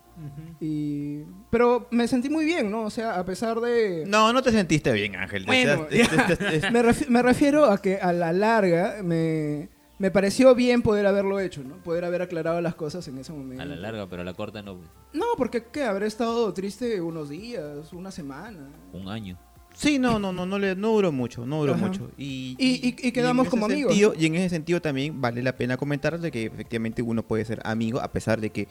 [0.60, 1.24] Y...
[1.50, 2.84] Pero me sentí muy bien, ¿no?
[2.84, 4.04] O sea, a pesar de...
[4.06, 5.46] No, no te sentiste bien, Ángel.
[5.46, 9.70] Bueno, Te- te- te- te- me, refi- me refiero a que a la larga me,
[9.98, 11.78] me pareció bien poder haberlo hecho, ¿no?
[11.84, 13.64] Poder haber aclarado las cosas en ese momento.
[13.64, 14.80] A la larga, pero a la corta no.
[15.14, 15.84] No, porque ¿qué?
[15.84, 18.68] Habré estado triste unos días, una semana.
[18.92, 19.38] Un año.
[19.80, 21.86] Sí, no, no, no, no, le, no duró mucho, no duró Ajá.
[21.88, 22.12] mucho.
[22.18, 25.78] Y, Y- y- y quedamos como amigos, y en ese sentido también vale la pena
[25.78, 28.68] comentar de que efectivamente uno puede ser amigo a pesar de que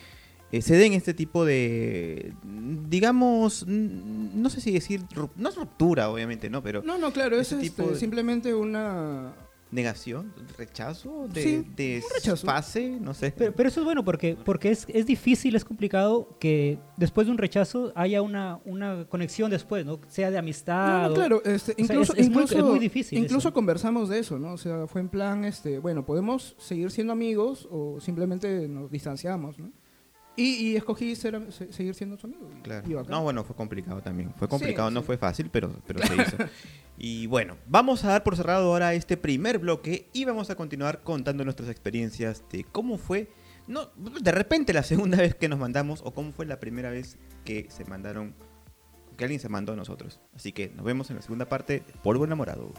[0.53, 2.35] eh, se den este tipo de,
[2.91, 5.03] digamos, no sé si decir,
[5.37, 6.63] no es ruptura, obviamente, ¿no?
[6.63, 9.33] Pero No, no, claro, es Ese tipo este, de- simplemente una...
[9.71, 12.47] negación, rechazo, de, Sí, de rechazo.
[12.47, 13.33] fase, no sé.
[13.37, 17.33] Pero, pero eso es bueno porque, porque es, es difícil, es complicado que después de
[17.33, 20.01] un rechazo haya una, una conexión después, ¿no?
[20.09, 21.03] Sea de amistad.
[21.03, 23.53] No, no, claro, este, o sea, incluso, es- muy- incluso, es muy difícil incluso eso.
[23.55, 24.55] conversamos de eso, ¿no?
[24.55, 29.59] O sea, fue en plan, este, bueno, podemos seguir siendo amigos o simplemente nos distanciamos,
[29.59, 29.71] ¿no?
[30.37, 32.49] Y, y escogí ser seguir siendo su amigo.
[32.63, 32.87] Claro.
[33.09, 34.33] No, bueno, fue complicado también.
[34.37, 35.07] Fue Sí, complicado, no sí.
[35.07, 36.37] fue fácil, pero, pero se hizo.
[36.99, 41.03] Y bueno, vamos a dar por cerrado ahora este primer bloque y vamos a continuar
[41.03, 43.31] contando nuestras experiencias de cómo fue,
[43.69, 47.17] no, de repente la segunda vez que nos mandamos o cómo fue la primera vez
[47.45, 48.35] que se mandaron,
[49.17, 50.19] que alguien se mandó a nosotros.
[50.35, 52.73] Así que nos vemos en la segunda parte Polvo Enamorado.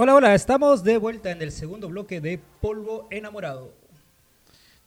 [0.00, 3.74] Hola, hola, estamos de vuelta en el segundo bloque de Polvo Enamorado.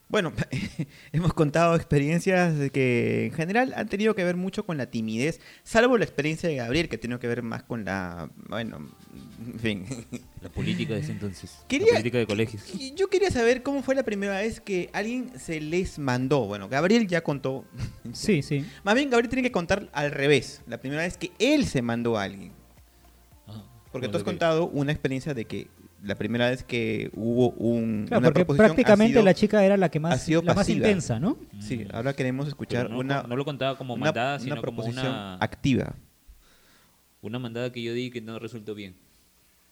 [0.07, 0.31] Bueno,
[1.11, 5.97] hemos contado experiencias que en general han tenido que ver mucho con la timidez, salvo
[5.97, 8.89] la experiencia de Gabriel, que ha tenido que ver más con la, bueno,
[9.53, 9.85] en fin.
[10.41, 11.57] La política de ese entonces.
[11.67, 12.63] Quería- La política de colegios.
[12.95, 16.45] Yo quería saber cómo fue la primera vez que alguien se les mandó.
[16.45, 17.65] Bueno, Gabriel ya contó.
[18.13, 18.65] Sí, sí.
[18.85, 20.61] Más bien, Gabriel tiene que contar al revés.
[20.67, 22.60] La primera vez que él se mandó a alguien.
[23.91, 25.67] Porque tú has contado una experiencia de que
[26.03, 29.63] la primera vez que hubo un, Claro, una porque proposición ha prácticamente sido- la chica
[29.65, 31.37] era la que ha más, sido la más intensa, ¿no?
[31.59, 31.95] Sí, Mm.
[31.95, 35.05] ahora queremos escuchar no, una, no lo contaba como una- mandada, una sino como proposición
[35.07, 35.95] una, activa.
[37.21, 38.95] una mandada que yo di que no resultó bien.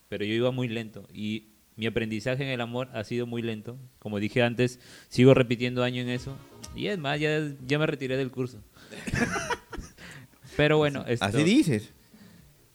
[0.09, 1.45] Pero yo iba muy lento y
[1.77, 3.77] mi aprendizaje en el amor ha sido muy lento.
[3.99, 6.35] Como dije antes, sigo repitiendo año en eso.
[6.75, 8.59] Y es más, ya, ya me retiré del curso.
[10.57, 11.93] pero bueno, esto, Así dices.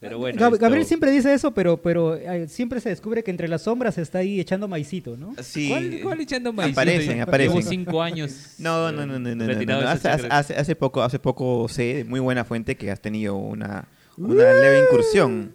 [0.05, 3.31] Pero bueno, Gab- esto- Gabriel siempre dice eso, pero, pero eh, siempre se descubre que
[3.31, 5.35] entre las sombras está ahí echando maicito, ¿no?
[5.43, 5.69] Sí.
[5.71, 6.73] ¿Cuál, cuál echando maíz?
[6.73, 7.63] Aparecen, Llevo aparecen.
[7.63, 8.55] cinco años.
[8.59, 11.67] No, eh, no, no, no, no, no, no, de Hace, hace- hace- poco, hace poco
[11.69, 13.89] sé de muy buena fuente que has tenido una,
[14.19, 15.55] una leve incursión.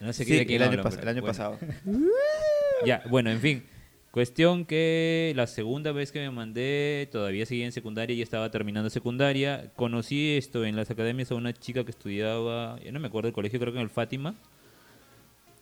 [0.00, 1.32] No sé Sí, qué quién el año, hablan, pas- pero el año bueno.
[1.32, 1.58] pasado.
[2.84, 3.62] Ya, bueno, en fin.
[4.12, 8.90] Cuestión que la segunda vez que me mandé, todavía seguía en secundaria y estaba terminando
[8.90, 9.72] secundaria.
[9.74, 13.34] Conocí esto en las academias a una chica que estudiaba, yo no me acuerdo del
[13.34, 14.34] colegio, creo que en el Fátima,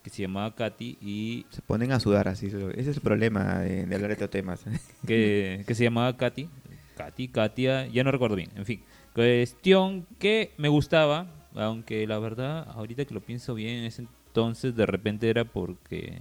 [0.02, 2.48] que se llamaba Katy y Se ponen a sudar así.
[2.48, 4.64] Ese es el problema de, de hablar de estos temas.
[5.06, 6.48] que, que se llamaba Katy.
[6.96, 8.50] Katy, Katia, ya no recuerdo bien.
[8.56, 8.82] En fin,
[9.14, 14.74] cuestión que me gustaba, aunque la verdad, ahorita que lo pienso bien, en ese entonces
[14.74, 16.18] de repente era porque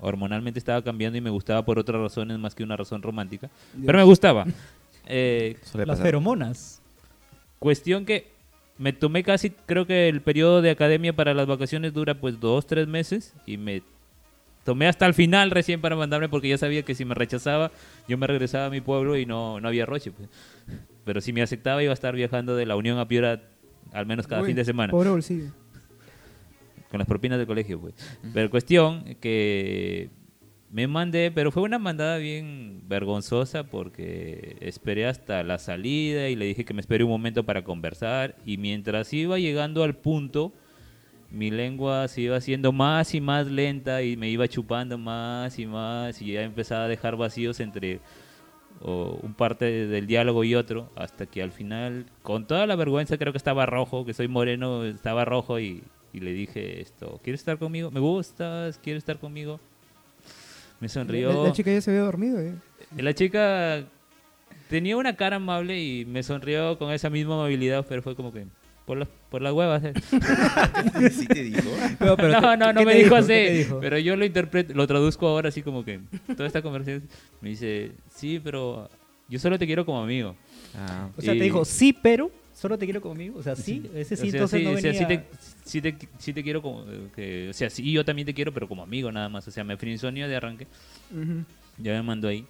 [0.00, 3.50] hormonalmente estaba cambiando y me gustaba por otras razones más que una razón romántica.
[3.84, 4.46] Pero me gustaba.
[5.08, 6.04] Eh, Las pasar.
[6.04, 6.82] feromonas.
[7.60, 8.26] cuestión que
[8.76, 12.66] me tomé casi, creo que el periodo de academia para las vacaciones dura pues dos,
[12.66, 13.82] tres meses y me
[14.64, 17.70] tomé hasta el final recién para mandarme porque ya sabía que si me rechazaba
[18.08, 20.10] yo me regresaba a mi pueblo y no, no había roche.
[20.10, 20.28] pues.
[21.04, 23.40] Pero si me aceptaba iba a estar viajando de la Unión a Piura
[23.92, 25.52] al menos cada Uy, fin de semana Pobre bolsillo.
[26.90, 27.94] Con las propinas del colegio, pues.
[28.32, 30.10] Pero cuestión que
[30.70, 36.46] me mandé, pero fue una mandada bien vergonzosa porque esperé hasta la salida y le
[36.46, 40.52] dije que me espere un momento para conversar y mientras iba llegando al punto,
[41.30, 45.66] mi lengua se iba haciendo más y más lenta y me iba chupando más y
[45.66, 48.00] más y ya empezaba a dejar vacíos entre
[48.82, 53.16] o un parte del diálogo y otro, hasta que al final, con toda la vergüenza,
[53.16, 55.82] creo que estaba rojo, que soy moreno, estaba rojo y,
[56.16, 57.90] y le dije esto, ¿quieres estar conmigo?
[57.90, 58.78] ¿Me gustas?
[58.82, 59.60] ¿Quieres estar conmigo?
[60.80, 61.30] Me sonrió.
[61.42, 62.40] La, la chica ya se había dormido.
[62.40, 62.54] ¿eh?
[62.96, 63.84] La chica
[64.70, 68.46] tenía una cara amable y me sonrió con esa misma amabilidad, pero fue como que
[68.86, 69.82] por las por las huevas.
[69.84, 69.92] eh.
[71.10, 71.60] sí te digo.
[71.98, 73.16] Pero- pero no, no, no ¿qué me dijo ¿Qué
[73.48, 73.78] así, dijo?
[73.80, 76.00] pero yo lo interpreto, lo traduzco ahora así como que
[76.34, 77.02] toda esta conversación
[77.40, 78.88] me dice, "Sí, pero
[79.28, 80.34] yo solo te quiero como amigo."
[80.74, 83.38] Ah, O sea, Y- te dijo, sí, pero solo te quiero como amigo.
[83.38, 85.06] O sea, sí, ese sí, O sea, entonces no o sea, venía...
[85.06, 85.24] sí te,
[85.64, 88.52] sí te, sí te quiero como eh, que, o sea, sí yo también te quiero,
[88.52, 90.66] pero como amigo nada más, o sea, me frinzonio de arranque.
[91.12, 91.44] Ujú.
[91.78, 92.46] Ya me mandó ahí.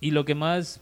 [0.00, 0.80] Y lo que más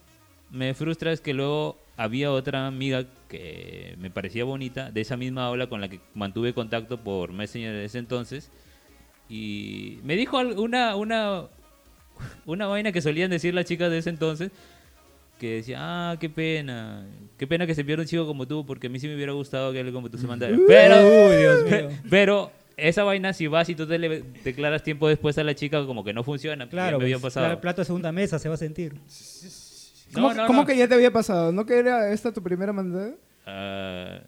[0.51, 5.47] me frustra es que luego había otra amiga que me parecía bonita, de esa misma
[5.47, 8.51] aula con la que mantuve contacto por Messenger de ese entonces.
[9.31, 11.45] Y me dijo una, una,
[12.45, 14.51] una vaina que solían decir las chicas de ese entonces.
[15.43, 17.05] Que decía, ah, qué pena.
[17.37, 19.33] Qué pena que se pierda un chico como tú, porque a mí sí me hubiera
[19.33, 20.57] gustado que él como tú se mandara.
[20.69, 21.89] Pero, Uy, Dios mío.
[22.11, 25.85] pero esa vaina, si vas y tú te le declaras tiempo después a la chica,
[25.85, 26.69] como que no funciona.
[26.69, 27.47] Claro, me había pues, pasado.
[27.47, 28.95] claro, plato de segunda mesa se va a sentir.
[30.15, 30.67] ¿Cómo, No, no, cómo no.
[30.69, 31.51] que ya te había pasado?
[31.51, 33.15] ¿No que era esta tu primera mandada?
[33.45, 34.21] Ah,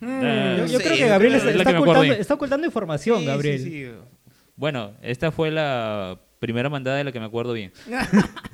[0.00, 2.10] Mm, Ah, Yo, yo sí, creo que Gabriel es está, que ocultando, ahí.
[2.20, 3.58] está ocultando información, sí, Gabriel.
[3.58, 3.90] sí, sí.
[4.56, 7.72] bueno, esta fue la primera mandada de la que me acuerdo bien.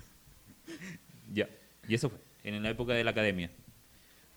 [1.90, 3.50] Y eso fue en la época de la academia.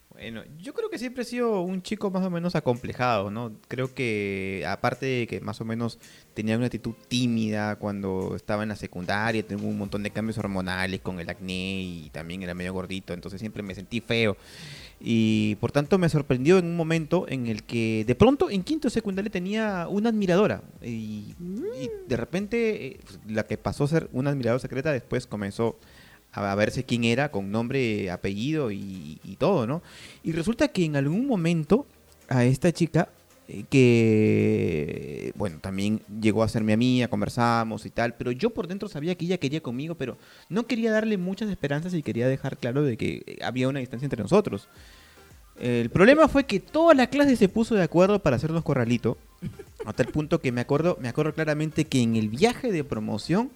[0.10, 3.52] Bueno, yo creo que siempre he sido un chico más o menos acomplejado, ¿no?
[3.68, 6.00] Creo que aparte de que más o menos
[6.34, 11.02] tenía una actitud tímida cuando estaba en la secundaria, tengo un montón de cambios hormonales
[11.02, 14.36] con el acné y también era medio gordito, entonces siempre me sentí feo.
[15.00, 18.88] Y por tanto me sorprendió en un momento en el que de pronto en quinto
[18.88, 24.10] de secundaria tenía una admiradora y, y de repente eh, la que pasó a ser
[24.12, 25.78] una admiradora secreta después comenzó
[26.34, 29.82] a verse quién era con nombre, apellido y, y todo, ¿no?
[30.24, 31.86] Y resulta que en algún momento
[32.28, 33.10] a esta chica,
[33.48, 38.68] eh, que, bueno, también llegó a ser mi amiga, conversamos y tal, pero yo por
[38.68, 40.18] dentro sabía que ella quería conmigo, pero
[40.50, 44.06] no quería darle muchas esperanzas y quería dejar claro de que eh, había una distancia
[44.06, 44.68] entre nosotros.
[45.60, 49.18] El problema fue que toda la clase se puso de acuerdo para hacernos corralito,
[49.86, 53.52] hasta el punto que me acuerdo, me acuerdo claramente que en el viaje de promoción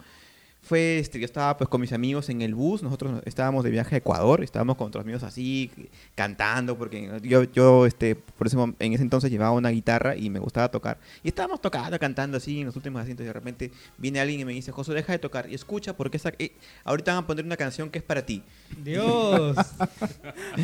[0.62, 3.96] fue, este, yo estaba pues con mis amigos en el bus, nosotros estábamos de viaje
[3.96, 5.72] a Ecuador, estábamos con otros amigos así,
[6.14, 10.40] cantando, porque yo, yo este, por ese, en ese entonces llevaba una guitarra y me
[10.40, 10.98] gustaba tocar.
[11.24, 14.46] Y estábamos tocando, cantando así en los últimos asientos y de repente viene alguien y
[14.46, 16.52] me dice, José, deja de tocar y escucha porque esa, eh,
[16.84, 18.44] ahorita van a poner una canción que es para ti.
[18.84, 19.56] Dios.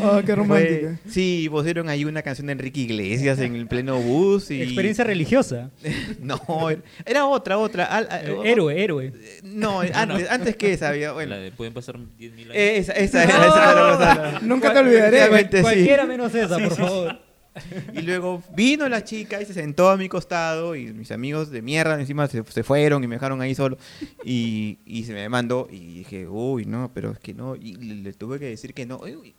[0.04, 1.00] Oh, qué romántica.
[1.04, 4.62] Fue- sí, pusieron ahí una canción de Enrique Iglesias en el pleno bus y...
[4.62, 5.70] Experiencia religiosa.
[6.20, 7.86] no, era- era otra, otra.
[7.86, 9.14] al- al- héroe, héroe.
[9.44, 11.32] No, antes, antes que esa había, bueno.
[11.32, 12.52] La de, pueden pasar 10.000 años.
[12.56, 13.92] Eh, Esa, esa era, esa era la
[14.30, 14.40] cosa.
[14.44, 15.48] Nunca te olvidaré.
[15.52, 15.62] Sí.
[15.62, 17.20] Cualquiera menos esa, por favor.
[17.94, 21.62] Y luego vino la chica y se sentó a mi costado y mis amigos de
[21.62, 23.78] mierda encima se, se fueron y me dejaron ahí solo
[24.26, 27.96] y, y se me mandó y dije, uy, no, pero es que no, y le,
[27.98, 28.98] le tuve que decir que no.
[28.98, 29.36] Uy.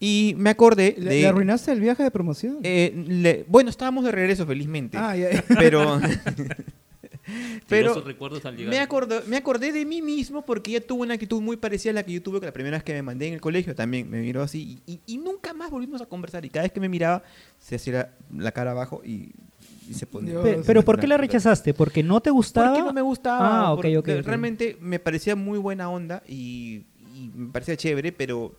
[0.00, 1.20] Y me acordé ¿Le, de...
[1.20, 2.58] le arruinaste el viaje de promoción?
[2.64, 5.44] eh, le- bueno, estábamos de regreso felizmente, ah, ya, ya.
[5.56, 6.00] pero...
[7.68, 8.70] pero Filosos recuerdos al llegar.
[8.70, 11.94] me, acordé, me acordé de mí mismo porque ella tuvo una actitud muy parecida a
[11.94, 13.74] la que yo tuve la primera vez que me mandé en el colegio.
[13.74, 16.44] También me miró así y, y- y nunca más volvimos a conversar.
[16.44, 17.22] Y cada vez que me miraba,
[17.58, 19.30] se hacía la, la cara abajo y,
[19.88, 20.34] y se ponía.
[20.66, 21.74] Pero, ¿por qué la rechazaste?
[21.74, 22.68] ¿Porque no te gustaba?
[22.74, 23.60] Porque no me gustaba.
[23.68, 24.26] Ah, ok, porque ok, ok.
[24.26, 26.84] Realmente me parecía muy buena onda y,
[27.14, 28.54] y me parecía chévere, pero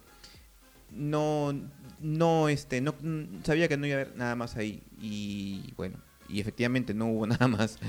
[0.92, 1.54] no,
[2.00, 4.82] no, este, no mm, sabía que no iba a haber nada más ahí.
[5.02, 5.98] Y bueno,
[6.30, 7.80] y efectivamente no hubo nada más.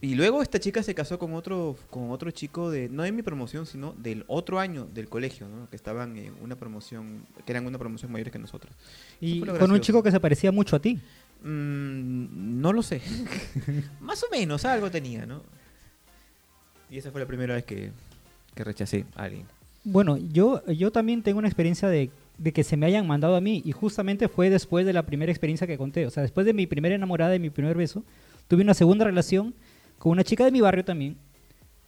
[0.00, 3.22] Y luego esta chica se casó con otro, con otro chico de, no de mi
[3.22, 5.70] promoción, sino del otro año del colegio, ¿no?
[5.70, 8.74] Que estaban en una promoción, que eran una promoción mayores que nosotros.
[9.20, 10.98] Y con un chico que se parecía mucho a ti.
[11.42, 13.00] Mm, no lo sé.
[14.00, 15.42] Más o menos algo tenía, ¿no?
[16.90, 17.90] Y esa fue la primera vez que,
[18.54, 19.46] que rechacé a alguien.
[19.82, 23.40] Bueno, yo, yo también tengo una experiencia de, de que se me hayan mandado a
[23.40, 26.06] mí y justamente fue después de la primera experiencia que conté.
[26.06, 28.04] O sea, después de mi primera enamorada y mi primer beso,
[28.46, 29.54] tuve una segunda relación
[29.98, 31.16] con una chica de mi barrio también,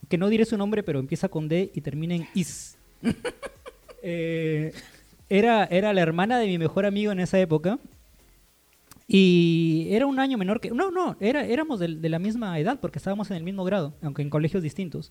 [0.08, 2.76] que no diré su nombre, pero empieza con D y termina en Is.
[4.00, 4.72] Eh,
[5.28, 7.80] era, era la hermana de mi mejor amigo en esa época
[9.06, 10.70] y era un año menor que...
[10.70, 14.22] No, no, era, éramos de, la misma edad porque estábamos en el mismo grado, aunque
[14.22, 15.10] en colegios distintos.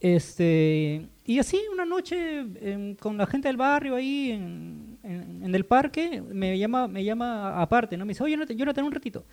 [0.00, 5.64] Este, y así una noche con la gente del barrio ahí en, en- en el
[5.64, 8.04] parque, me llama, me llama aparte, ¿no?
[8.04, 9.24] Me dice, oye, Jonathan, un ratito.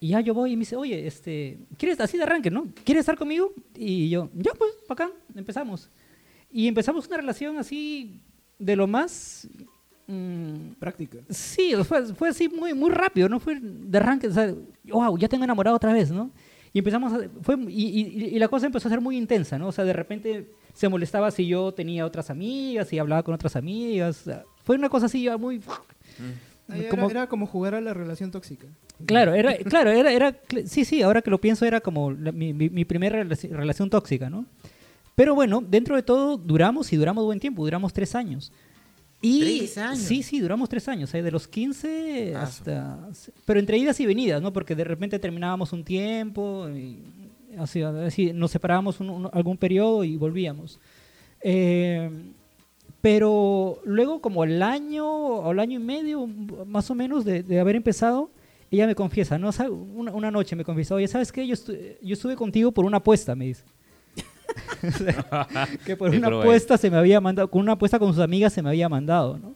[0.00, 2.66] Y ya yo voy y me dice, oye, este, ¿quieres así de arranque, no?
[2.84, 3.52] ¿Quieres estar conmigo?
[3.74, 5.88] Y yo, ya pues, acá, empezamos.
[6.50, 8.20] Y empezamos una relación así
[8.58, 9.48] de lo más...
[10.06, 11.18] mm, Práctica.
[11.30, 13.40] Sí, fue, fue así muy, muy rápido, ¿no?
[13.40, 14.54] Fue de arranque, o sea,
[14.84, 16.30] wow, ya tengo enamorado otra vez, ¿no?
[16.72, 19.68] Y empezamos a, fue, y, y- y la cosa empezó a ser muy intensa, ¿no?
[19.68, 23.56] O sea, de repente se molestaba si yo tenía otras amigas, y hablaba con otras
[23.56, 24.20] amigas.
[24.20, 25.60] o sea, fue una cosa así ya muy...
[26.68, 28.66] Era, como- era como jugar a la relación tóxica.
[29.04, 32.52] Claro, era, claro, era, era, sí, sí, ahora que lo pienso era como la- mi,
[32.54, 34.46] mi- primera relaci- relación tóxica, ¿no?
[35.14, 38.52] Pero bueno, dentro de todo duramos y duramos buen tiempo, duramos tres años.
[39.22, 39.98] Y, ¿Tres años?
[39.98, 41.22] Sí, sí, duramos tres años, ¿eh?
[41.22, 43.08] de los 15 Ah, hasta...
[43.44, 44.52] Pero entre idas y venidas, ¿no?
[44.52, 46.98] Porque de repente terminábamos un tiempo, y
[47.58, 50.78] así, así, nos separábamos un- un- algún periodo y volvíamos.
[51.42, 52.10] Eh,
[53.00, 56.26] pero luego, como el año o el año y medio,
[56.66, 58.30] más o menos, de, de haber empezado,
[58.70, 59.50] ella me confiesa, ¿no?
[59.94, 61.46] Una, una noche me confiesa, oye, ¿sabes qué?
[61.46, 63.64] Yo, estu- yo estuve contigo por una apuesta, me dice.
[65.84, 68.62] Que por una apuesta se me había mandado, con una apuesta con sus amigas se
[68.62, 69.54] me había mandado, ¿no?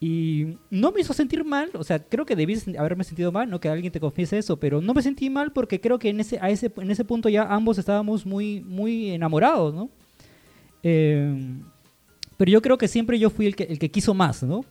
[0.00, 3.58] Y no me hizo sentir mal, o sea, creo que debí haberme sentido mal, ¿no?
[3.58, 6.38] Que alguien te confiese eso, pero no me sentí mal porque creo que en ese,
[6.40, 9.90] a ese, en ese punto ya ambos estábamos muy, muy enamorados, ¿no?
[10.84, 11.34] Eh,
[12.38, 14.64] pero yo creo que siempre yo fui el que, el que quiso más, ¿no?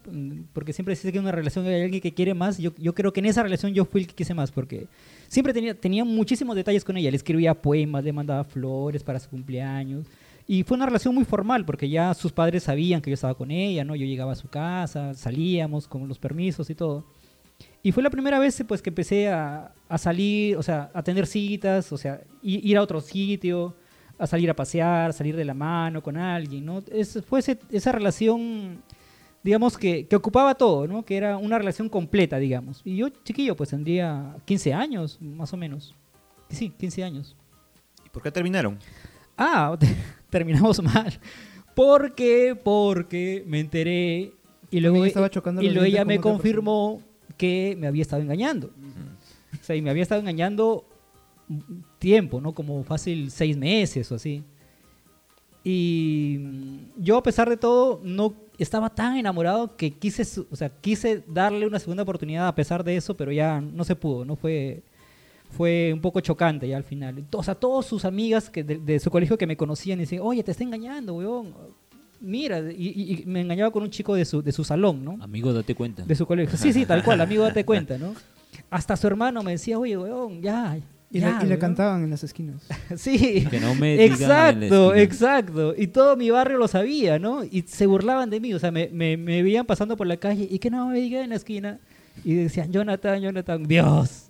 [0.53, 2.57] Porque siempre dice que en una relación hay alguien que quiere más.
[2.57, 4.87] Yo, yo creo que en esa relación yo fui el que quise más porque
[5.27, 7.11] siempre tenía, tenía muchísimos detalles con ella.
[7.11, 10.07] Le escribía poemas, le mandaba flores para su cumpleaños.
[10.47, 13.51] Y fue una relación muy formal porque ya sus padres sabían que yo estaba con
[13.51, 13.97] ella, ¿no?
[13.97, 17.05] Yo llegaba a su casa, salíamos con los permisos y todo.
[17.83, 21.27] Y fue la primera vez pues que empecé a, a salir, o sea, a tener
[21.27, 23.75] citas, o sea, ir a otro sitio,
[24.17, 26.83] a salir a pasear, salir de la mano con alguien, ¿no?
[26.91, 28.81] Es, fue ese- esa relación,
[29.43, 31.03] digamos, que, que ocupaba todo, ¿no?
[31.05, 32.81] Que era una relación completa, digamos.
[32.83, 35.93] Y yo, chiquillo, pues tendría 15 años, más o menos.
[36.49, 37.35] Sí, 15 años.
[38.05, 38.79] ¿Y por qué terminaron?
[39.37, 39.77] Ah,
[40.29, 41.19] terminamos mal.
[41.75, 42.55] ¿Por qué?
[42.61, 44.33] Porque me enteré
[44.71, 47.01] y luego, Ella estaba chocando y luego ella me confirmó
[47.37, 48.71] que me había estado engañando.
[49.53, 50.85] O sea, y me había estado engañando
[51.99, 52.53] tiempo, ¿no?
[52.53, 54.43] Como fácil seis meses o así.
[55.63, 60.69] Y mm, yo, a pesar de todo, no estaba tan enamorado que quise, o sea,
[60.69, 64.35] quise darle una segunda oportunidad a pesar de eso, pero ya no se pudo, no
[64.35, 64.83] fue
[65.49, 67.23] fue un poco chocante ya al final.
[67.31, 70.21] O sea, todas sus amigas que de, de su colegio que me conocían y decían,
[70.25, 71.53] oye, te está engañando, weón.
[72.19, 75.17] Mira, y, y- y me engañaba con un chico de su, de su salón, ¿no?
[75.21, 76.03] Amigo, date cuenta.
[76.03, 76.57] De su colegio.
[76.57, 78.13] Sí, sí, tal cual, amigo, date cuenta, ¿no?
[78.69, 80.77] Hasta su hermano me decía, oye, weón, ya.
[81.09, 81.59] Y, ya, y weón".
[81.59, 82.61] cantaban en las esquinas.
[82.97, 83.45] Sí.
[83.49, 85.73] Que no me la Exacto, exacto.
[85.77, 87.43] Y todo mi barrio lo sabía, ¿no?
[87.43, 90.47] Y se burlaban de mí, o sea, me, me, me veían pasando por la calle
[90.49, 91.79] y que no me digan en la esquina.
[92.23, 94.27] Y decían, Jonathan, Jonathan, Dios.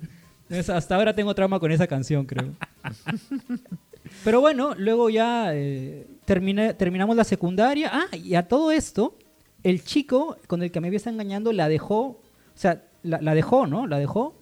[0.70, 2.54] Hasta ahora tengo trauma con esa canción, creo.
[4.24, 7.90] Pero bueno, luego ya eh, terminé- terminamos la secundaria.
[7.94, 9.18] Ah, y a todo esto,
[9.64, 12.22] el chico con el que me había estado engañando la dejó, o
[12.56, 13.88] sea, la, la dejó, ¿no?
[13.88, 14.36] La dejó.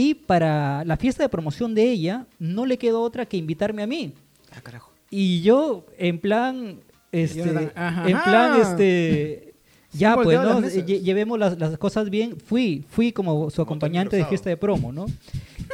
[0.00, 3.86] Y para la fiesta de promoción de ella, no le quedó otra que invitarme a
[3.86, 4.12] mí.
[4.54, 4.92] Ah, carajo.
[5.10, 6.80] Y yo, en plan,
[7.10, 8.08] este, Jonathan, ajá.
[8.08, 9.54] en plan, este,
[9.92, 10.60] ya pues, ¿no?
[10.60, 12.36] las Llevemos las, las cosas bien.
[12.38, 15.06] Fui, fui como su acompañante de fiesta de promo, ¿no?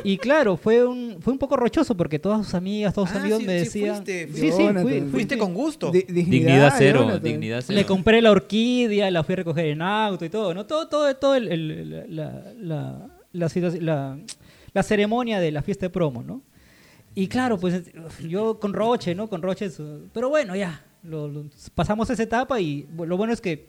[0.04, 3.22] Y claro, fue un, fue un poco rochoso porque todas sus amigas, todos sus Ah,
[3.22, 4.82] amigos sí, me sí decían, fuiste, sí, sí, Jonathan.
[4.82, 5.44] fui, fui, Fuiste fui.
[5.44, 5.90] con gusto.
[5.90, 7.22] Di- Dignidad cero, Jonathan.
[7.22, 7.78] dignidad cero.
[7.78, 10.64] Le compré la orquídea, la fui a recoger en auto y todo, ¿no?
[10.66, 14.18] Todo, todo, todo el, el- la, la, la, situaci- la-
[14.72, 16.40] la ceremonia de la fiesta de promo, ¿no?
[17.14, 17.82] Y claro, pues
[18.26, 19.28] yo con Roche, ¿no?
[19.28, 19.70] Con Roche,
[20.12, 21.44] pero bueno, ya, lo- lo-
[21.74, 23.68] pasamos esa etapa y lo bueno es que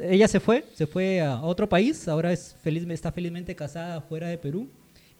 [0.00, 4.28] ella se fue, se fue a otro país, ahora es feliz, está felizmente casada fuera
[4.28, 4.68] de Perú.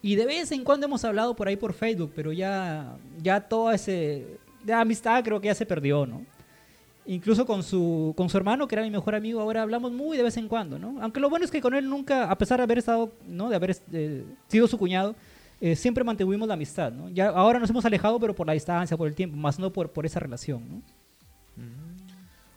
[0.01, 3.75] Y de vez en cuando hemos hablado por ahí por Facebook, pero ya, ya toda
[3.75, 4.25] ese
[4.63, 6.25] de amistad creo que ya se perdió, ¿no?
[7.05, 10.23] Incluso con su, con su hermano, que era mi mejor amigo, ahora hablamos muy de
[10.23, 11.01] vez en cuando, ¿no?
[11.01, 13.49] Aunque lo bueno es que con él nunca, a pesar de haber estado, ¿no?
[13.49, 15.15] De haber eh, sido su cuñado,
[15.59, 17.09] eh, siempre mantuvimos la amistad, ¿no?
[17.09, 19.89] Ya ahora nos hemos alejado, pero por la distancia, por el tiempo, más no por,
[19.89, 20.81] por esa relación, ¿no?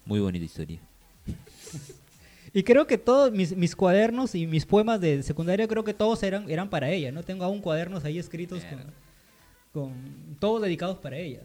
[0.04, 0.80] Muy bonita historia.
[2.56, 6.22] Y creo que todos mis, mis cuadernos y mis poemas de secundaria, creo que todos
[6.22, 7.24] eran, eran para ella, ¿no?
[7.24, 8.84] Tengo aún cuadernos ahí escritos con,
[9.72, 11.40] con todos dedicados para ella.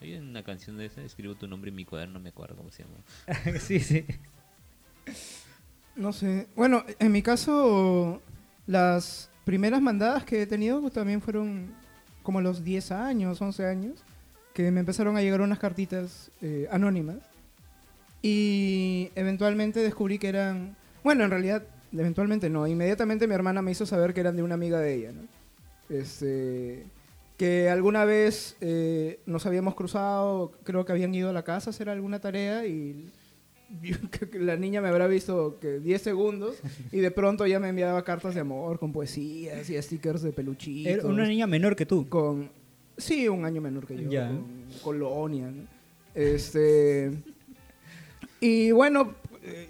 [0.00, 2.70] Hay una canción de esa, escribo tu nombre en mi cuaderno, no me acuerdo cómo
[2.70, 3.58] se llama.
[3.58, 4.04] sí, sí.
[5.96, 6.46] No sé.
[6.54, 8.22] Bueno, en mi caso,
[8.66, 11.74] las primeras mandadas que he tenido pues, también fueron
[12.22, 14.04] como los 10 años, 11 años,
[14.54, 17.16] que me empezaron a llegar unas cartitas eh, anónimas.
[18.22, 20.76] Y eventualmente descubrí que eran...
[21.02, 22.66] Bueno, en realidad, eventualmente no.
[22.66, 25.22] Inmediatamente mi hermana me hizo saber que eran de una amiga de ella, ¿no?
[25.88, 26.84] Este,
[27.38, 31.72] que alguna vez eh, nos habíamos cruzado, creo que habían ido a la casa a
[31.72, 33.10] hacer alguna tarea y
[34.32, 36.56] la niña me habrá visto que 10 segundos
[36.92, 40.92] y de pronto ya me enviaba cartas de amor con poesías y stickers de peluchitos.
[40.92, 42.08] Era una niña menor que tú.
[42.08, 42.50] con
[42.96, 45.62] sí un año menor que yo con colonia ¿no?
[46.16, 47.12] este
[48.40, 49.14] y bueno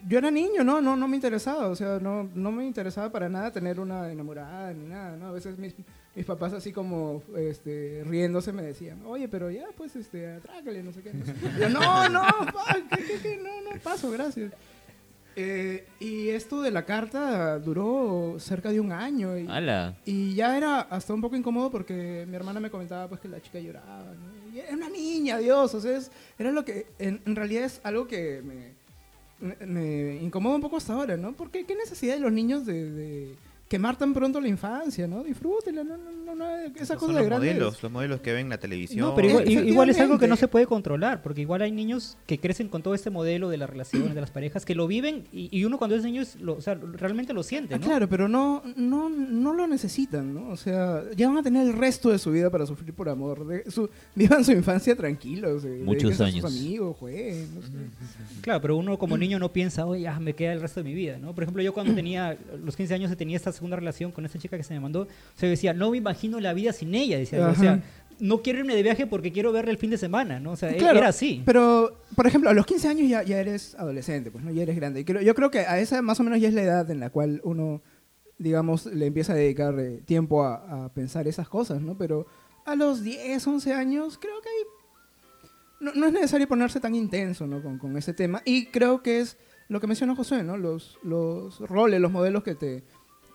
[0.09, 3.29] yo era niño no no no me interesaba o sea no no me interesaba para
[3.29, 5.75] nada tener una enamorada ni nada no a veces mis
[6.19, 10.93] mis papás así como este riéndose me decían oye pero ya pues este atrácale no
[10.93, 11.13] sé qué
[11.61, 14.53] yo, no no no no paso gracias
[15.41, 19.47] Eh, y esto de la carta duró cerca de un año y,
[20.05, 23.41] y ya era hasta un poco incómodo porque mi hermana me comentaba pues que la
[23.41, 24.53] chica lloraba, ¿no?
[24.53, 26.11] Y era una niña, Dios, o sea, es-
[26.41, 28.73] era lo que en, en realidad es algo que me,
[29.47, 31.33] me, me incomoda un poco hasta ahora, ¿no?
[31.35, 33.35] Porque qué necesidad de los niños de, de
[33.69, 35.23] quemar tan pronto la infancia, ¿no?
[35.23, 37.53] Disfrútenla, no, no, no, no, esa Son cosa los de grandes.
[37.55, 39.01] modelos, los modelos que ven en la televisión.
[39.09, 42.39] No, pero igual, es algo que no se puede controlar, porque igual hay niños que
[42.39, 45.49] crecen con todo este modelo de las relaciones, de las parejas, que lo viven y,
[45.57, 47.85] y uno cuando es niño es lo- o sea, realmente lo siente, Ah, ¿no?
[47.87, 50.49] claro, pero no, no, no lo necesitan, ¿no?
[50.49, 53.47] O sea, ya van a tener el resto de su vida para sufrir por amor.
[53.47, 55.65] De- su- vivan su infancia tranquilos.
[55.65, 56.51] eh, Muchos a años.
[56.51, 57.69] sus amigos, jueguen, no sé.
[58.41, 60.95] Claro, pero uno como niño no piensa, oye, ya me queda el resto de mi
[60.95, 61.35] vida, ¿no?
[61.35, 64.57] Por ejemplo, yo cuando tenía los 15 años tenía esta segunda relación con esta chica
[64.57, 65.07] que se me mandó, o
[65.37, 67.61] sea, decía, no me imagino la vida sin ella, decía, yo, o Ajá.
[67.61, 67.83] sea,
[68.21, 70.53] no quiero irme de viaje porque quiero verla el fin de semana, ¿no?
[70.53, 71.43] O sea, e- Claro, era así.
[71.47, 74.51] Pero, por ejemplo, a los 15 años ya, ya eres adolescente, pues, ¿no?
[74.51, 75.01] Ya eres grande.
[75.01, 76.99] Y creo- yo creo que a esa más o menos ya es la edad en
[76.99, 77.81] la cual uno,
[78.39, 81.97] digamos, le empieza a dedicar eh, tiempo a, a pensar esas cosas, ¿no?
[81.97, 82.27] Pero
[82.67, 84.65] a los 10, 11 años creo que hay...
[85.81, 87.63] No, no es necesario ponerse tan intenso, ¿no?
[87.63, 88.43] Con, con ese tema.
[88.45, 89.37] Y creo que es
[89.69, 90.57] lo que mencionó José, ¿no?
[90.57, 92.83] Los, los roles, los modelos que te,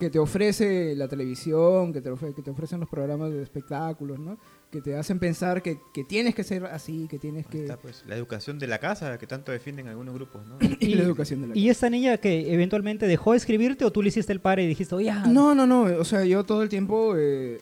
[0.03, 4.19] que te ofrece la televisión, que te, ofre- que te ofrecen los programas de espectáculos,
[4.19, 4.37] ¿no?
[4.69, 7.61] Que te hacen pensar que, que tienes que ser así, que tienes Ahí que...
[7.61, 10.57] está, pues, la educación de la casa que tanto defienden algunos grupos, ¿no?
[10.79, 14.01] y la educación de la ¿Y esta niña que eventualmente dejó de escribirte o tú
[14.01, 15.83] le hiciste el padre y dijiste, oye, ah, No, no, no.
[15.83, 17.61] O sea, yo todo el tiempo eh,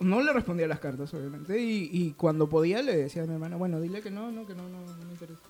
[0.00, 1.58] no le respondía las cartas, obviamente.
[1.58, 4.54] Y, y cuando podía le decía a mi hermana, bueno, dile que no, no, que
[4.54, 5.40] no, no, no me interesa.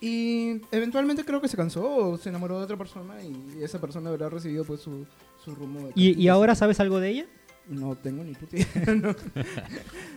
[0.00, 4.10] Y eventualmente creo que se cansó o se enamoró de otra persona y esa persona
[4.10, 5.06] habrá recibido pues su,
[5.44, 5.86] su rumbo.
[5.86, 7.26] de ¿Y, y ahora sabes algo de ella?
[7.66, 8.68] No tengo ni puta idea.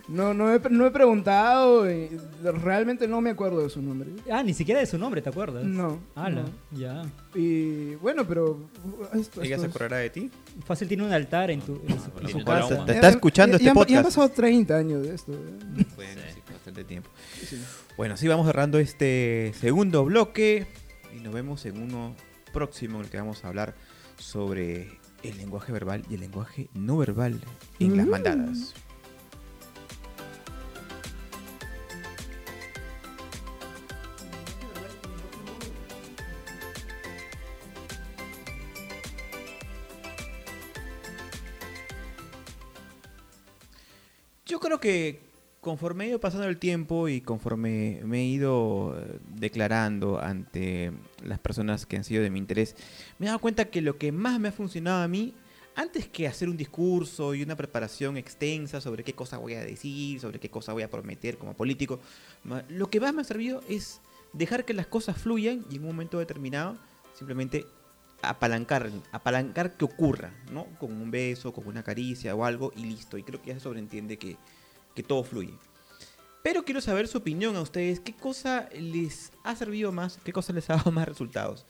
[0.08, 1.90] No, no, no he, no he preguntado.
[1.90, 2.10] y
[2.42, 4.10] realmente no me acuerdo de su nombre.
[4.30, 5.64] Ah, ni siquiera de su nombre, ¿te acuerdas?
[5.64, 5.98] No.
[6.14, 6.78] Ala, no.
[6.78, 7.02] ya.
[7.34, 8.50] Y bueno, pero...
[8.52, 10.30] uh, Esto, ¿Ella esto se es- acordará de ti?
[10.66, 12.84] Fácil tiene un altar en, tu, en su, en su casa.
[12.84, 14.04] Te está escuchando ya- este ya han- Ya han podcast.
[14.04, 15.32] pasado 30 años de esto.
[15.32, 15.84] ¿eh?
[15.96, 17.08] Bueno, sí, bastante tiempo.
[17.46, 17.56] Sí.
[17.98, 20.66] Bueno, así vamos cerrando este segundo bloque
[21.14, 22.14] y nos vemos en uno
[22.52, 23.74] próximo en el que vamos a hablar
[24.18, 27.40] sobre el lenguaje verbal y el lenguaje no verbal
[27.80, 28.10] en las Mm.
[28.10, 28.74] mandadas.
[44.46, 45.27] Yo creo que
[45.68, 50.92] conforme he ido pasando el tiempo y conforme me he ido eh, declarando ante
[51.22, 52.74] las personas que han sido de mi interés,
[53.18, 55.34] me he dado cuenta que lo que más me ha funcionado a mí,
[55.76, 60.20] antes que hacer un discurso y una preparación extensa sobre qué cosa voy a decir,
[60.20, 62.00] sobre qué cosa voy a prometer como político,
[62.70, 64.00] lo que más me ha servido es
[64.32, 66.78] dejar que las cosas fluyan y en un momento determinado
[67.12, 67.66] simplemente
[68.22, 70.64] apalancar, apalancar que ocurra, ¿no?
[70.78, 73.18] Con un beso, con una caricia o algo y listo.
[73.18, 74.38] Y creo que ya se sobreentiende que,
[74.98, 75.54] que todo fluye.
[76.42, 78.00] Pero quiero saber su opinión a ustedes.
[78.00, 80.18] ¿Qué cosa les ha servido más?
[80.24, 81.66] ¿Qué cosa les ha dado más resultados?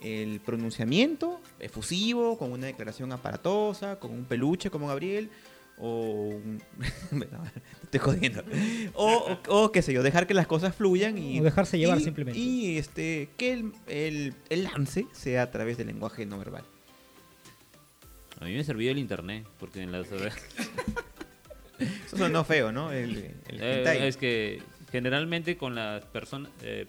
[0.00, 5.30] ¿El pronunciamiento efusivo, con una declaración aparatosa, con un peluche como Gabriel?
[5.78, 6.60] O un...
[7.12, 7.42] no,
[7.90, 8.42] te estoy jodiendo.
[8.94, 11.38] O, o, o, qué sé yo, dejar que las cosas fluyan y...
[11.40, 12.38] O dejarse llevar y- simplemente.
[12.40, 16.64] Y este, que el, el- el lance sea a través del lenguaje no verbal.
[18.40, 20.08] A mí me sirvió el internet, porque en las...
[22.06, 22.92] Eso sonó feo, ¿no?
[22.92, 24.62] El, el Eh, es que
[24.92, 26.86] generalmente con las personas eh,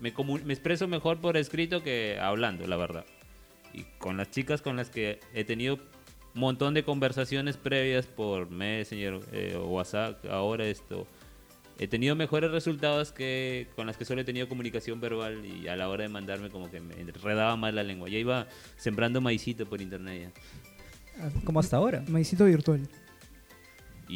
[0.00, 0.08] me,
[0.52, 3.06] expreso mejor por escrito que hablando, la verdad.
[3.72, 8.50] Y con las chicas con las que he tenido un montón de conversaciones previas por
[8.50, 11.06] Messenger eh, o WhatsApp, ahora esto,
[11.78, 15.76] he tenido mejores resultados que con las que solo he tenido comunicación verbal y a
[15.76, 18.08] la hora de mandarme como que me enredaba más la lengua.
[18.08, 21.30] Ya iba sembrando maicito por internet ya.
[21.44, 22.04] Como hasta ahora.
[22.08, 22.88] Maicito virtual.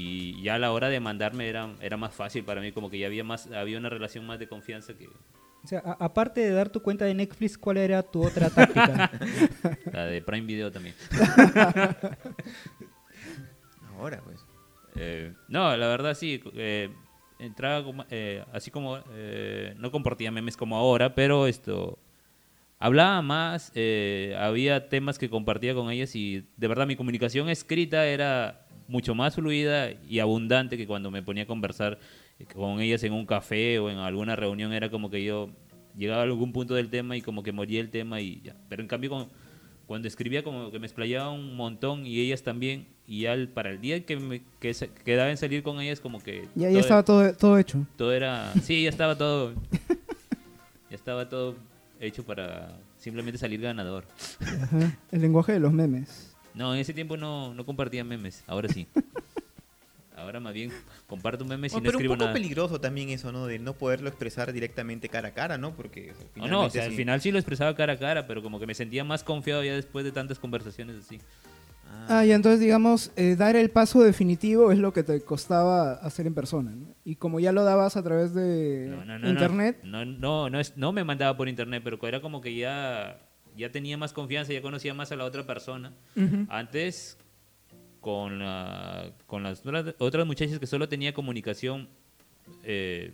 [0.01, 2.99] Y ya a la hora de mandarme era, era más fácil para mí, como que
[2.99, 5.07] ya había más había una relación más de confianza que
[5.65, 9.11] O sea, a- aparte de dar tu cuenta de Netflix, ¿cuál era tu otra táctica?
[9.93, 10.95] la de Prime Video también.
[13.99, 14.45] Ahora, pues.
[14.97, 16.91] Eh, no, la verdad sí, eh,
[17.39, 21.99] entraba como, eh, así como, eh, no compartía memes como ahora, pero esto,
[22.79, 28.07] hablaba más, eh, había temas que compartía con ellas y de verdad mi comunicación escrita
[28.07, 31.99] era mucho más fluida y abundante que cuando me ponía a conversar
[32.55, 35.51] con ellas en un café o en alguna reunión era como que yo
[35.97, 38.57] llegaba a algún punto del tema y como que moría el tema y ya.
[38.69, 39.29] Pero en cambio con-
[39.87, 43.71] cuando escribía como que me explayaba un montón y ellas también y ya el- para
[43.71, 46.73] el día que me que se- quedaba en salir con ellas como que Y ahí
[46.75, 47.87] todo- estaba todo, todo hecho.
[47.97, 49.55] todo era sí ya estaba todo
[50.91, 51.57] ya estaba todo
[52.01, 54.05] hecho para simplemente salir ganador
[54.41, 54.97] Ajá.
[55.11, 56.28] El lenguaje de los memes.
[56.59, 58.87] No en ese tiempo no, no compartía memes ahora sí
[60.17, 60.73] ahora más bien
[61.07, 63.47] comparto memes y Oh, no pero un escribo poco nada peligroso también eso, ¿no?
[63.47, 65.73] De no poderlo expresar directamente cara a cara, ¿no?
[65.75, 67.93] Porque o sea, no, no, o finalmente sea, al sí- final sí lo expresaba cara
[67.93, 71.21] a cara, pero como que me sentía más confiado ya después de tantas conversaciones así.
[72.11, 76.27] Ah, y entonces, digamos, eh, dar el paso definitivo es lo que te costaba hacer
[76.27, 76.71] en persona.
[76.73, 76.95] ¿no?
[77.05, 80.59] Y como ya lo dabas a través de No, no, no, internet, No, no, no,
[80.61, 83.19] es- no me mandaba por internet, pero era como que ya,
[83.59, 85.93] ya tenía más confianza, ya conocía más a la otra persona.
[86.49, 87.19] Antes,
[88.01, 91.89] con, la- con las otras- otras muchachas que solo tenía comunicación
[92.65, 93.13] eh,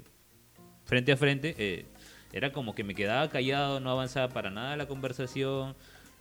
[0.85, 1.87] frente a frente, eh,
[2.33, 5.75] era como que me quedaba callado, no avanzaba para nada la conversación,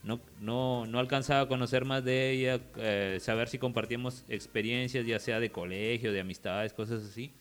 [0.04, 5.20] no, no, no alcanzaba a conocer más de ella, eh, saber si compartíamos experiencias, ya
[5.20, 7.32] sea de colegio, de amistades, cosas así.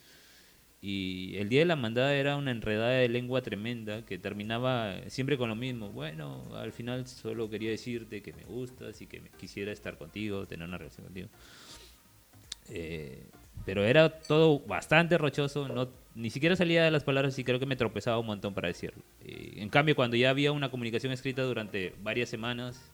[0.85, 5.39] Y el día de la mandada era una enredada de lengua tremenda que terminaba siempre
[5.39, 5.91] con lo mismo.
[5.91, 10.45] Bueno, al final solo quería decirte que me gustas y que me quisiera estar contigo,
[10.45, 11.29] tener una relación contigo.
[12.69, 13.23] Eh,
[13.65, 17.67] pero era todo bastante rochoso, no, ni siquiera salía de las palabras y creo que
[17.67, 19.05] me tropezaba un montón para decirlo.
[19.25, 22.91] En cambio, cuando ya había una comunicación escrita durante varias semanas,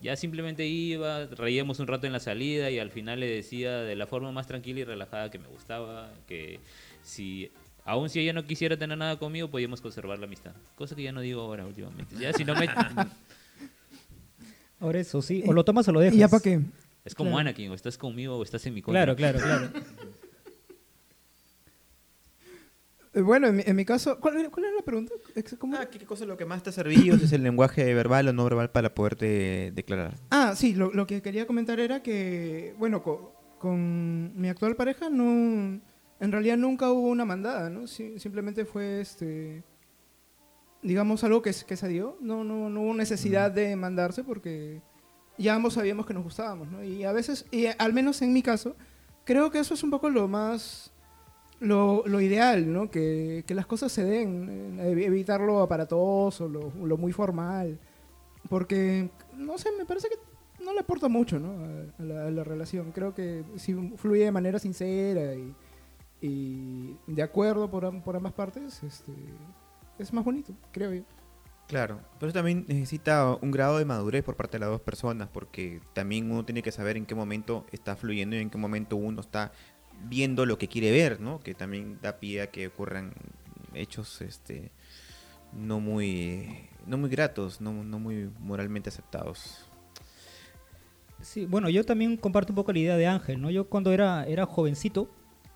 [0.00, 3.96] ya simplemente iba, reíamos un rato en la salida y al final le decía de
[3.96, 6.60] la forma más tranquila y relajada que me gustaba, que
[7.04, 7.52] si
[7.84, 10.52] aun si ella no quisiera tener nada conmigo, podíamos conservar la amistad.
[10.74, 12.16] Cosa que ya no digo ahora últimamente.
[12.18, 12.68] Ya si no me
[14.80, 16.16] Ahora eso sí, o lo tomas o lo dejas.
[16.16, 16.60] ¿y ya para qué?
[17.04, 17.40] es como Claro.
[17.40, 19.02] Anakin, o estás conmigo o estás en mi contra.
[19.04, 19.70] Claro, claro, claro.
[23.14, 25.12] Eh, Bueno, en mi, en mi caso, ¿cuál, era- cuál era la pregunta?
[25.58, 25.76] ¿cómo?
[25.76, 27.16] Ah, ¿qué, qué cosa es lo que más te ha servido?
[27.18, 30.14] Si es el lenguaje verbal o no verbal para poderte declarar.
[30.30, 35.08] Ah, sí, lo, lo que quería comentar era que, bueno, co- con, mi actual pareja
[35.10, 35.80] no,
[36.20, 37.86] en realidad nunca hubo una mandada, ¿no?
[37.86, 39.62] Sí, simplemente fue, este,
[40.82, 42.16] digamos, algo que, que se dio.
[42.20, 44.80] No, no, no hubo necesidad de mandarse porque
[45.38, 46.82] ya ambos sabíamos que nos gustábamos, ¿no?
[46.84, 48.76] Y a veces, y al menos en mi caso,
[49.24, 50.92] creo que eso es un poco lo más,
[51.60, 52.90] lo, lo ideal, ¿no?
[52.90, 57.78] Que, que las cosas se den, eh, ev- evitar lo aparatoso, lo, lo muy formal.
[58.48, 61.64] Porque, no sé, me parece que no le aporta mucho, ¿no?
[61.64, 62.92] A, a la, a la relación.
[62.92, 65.54] Creo que si fluye de manera sincera y,
[66.26, 69.12] y de acuerdo por, am- por ambas partes, este,
[69.98, 71.02] es más bonito, creo yo.
[71.66, 75.28] Claro, pero eso también necesita un grado de madurez por parte de las dos personas,
[75.32, 78.96] porque también uno tiene que saber en qué momento está fluyendo y en qué momento
[78.96, 79.50] uno está
[80.06, 81.40] viendo lo que quiere ver, ¿no?
[81.40, 83.12] Que también da pie a que ocurran
[83.72, 84.70] hechos este
[85.52, 89.66] no muy no muy gratos, no, no muy moralmente aceptados.
[91.22, 93.50] Sí, bueno, yo también comparto un poco la idea de Ángel, ¿no?
[93.50, 95.08] Yo cuando era, era jovencito,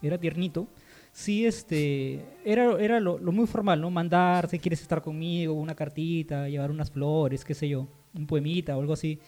[0.03, 0.69] era tiernito,
[1.13, 3.91] sí, este, era, era lo, lo muy formal, ¿no?
[3.91, 8.77] Mandar, si quieres estar conmigo, una cartita, llevar unas flores, qué sé yo, un poemita
[8.77, 9.19] o algo así.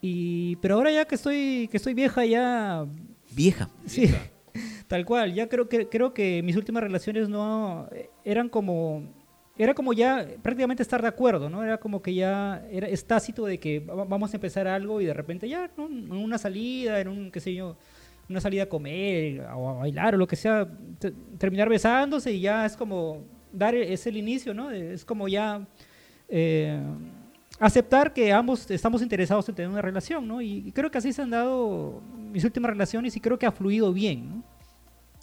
[0.00, 2.86] Y, pero ahora ya que estoy, que estoy vieja, ya
[3.34, 3.68] Vieja.
[3.86, 4.08] Sí,
[4.88, 5.34] tal cual.
[5.34, 9.02] Ya creo que creo que mis últimas relaciones no eh, eran como
[9.58, 11.64] era como ya prácticamente estar de acuerdo, ¿no?
[11.64, 15.06] Era como que ya era es tácito de que va- vamos a empezar algo y
[15.06, 15.86] de repente ya, ¿no?
[15.86, 17.76] En una salida, en un qué sé yo,
[18.28, 20.68] una salida a comer o a bailar o lo que sea,
[20.98, 23.22] te- terminar besándose y ya es como
[23.52, 24.70] dar e- es el inicio, ¿no?
[24.70, 25.66] Es como ya
[26.28, 26.80] eh,
[27.58, 30.42] aceptar que ambos estamos interesados en tener una relación, ¿no?
[30.42, 32.02] Y, y creo que así se han dado
[32.32, 34.36] mis últimas relaciones y creo que ha fluido bien, ¿no?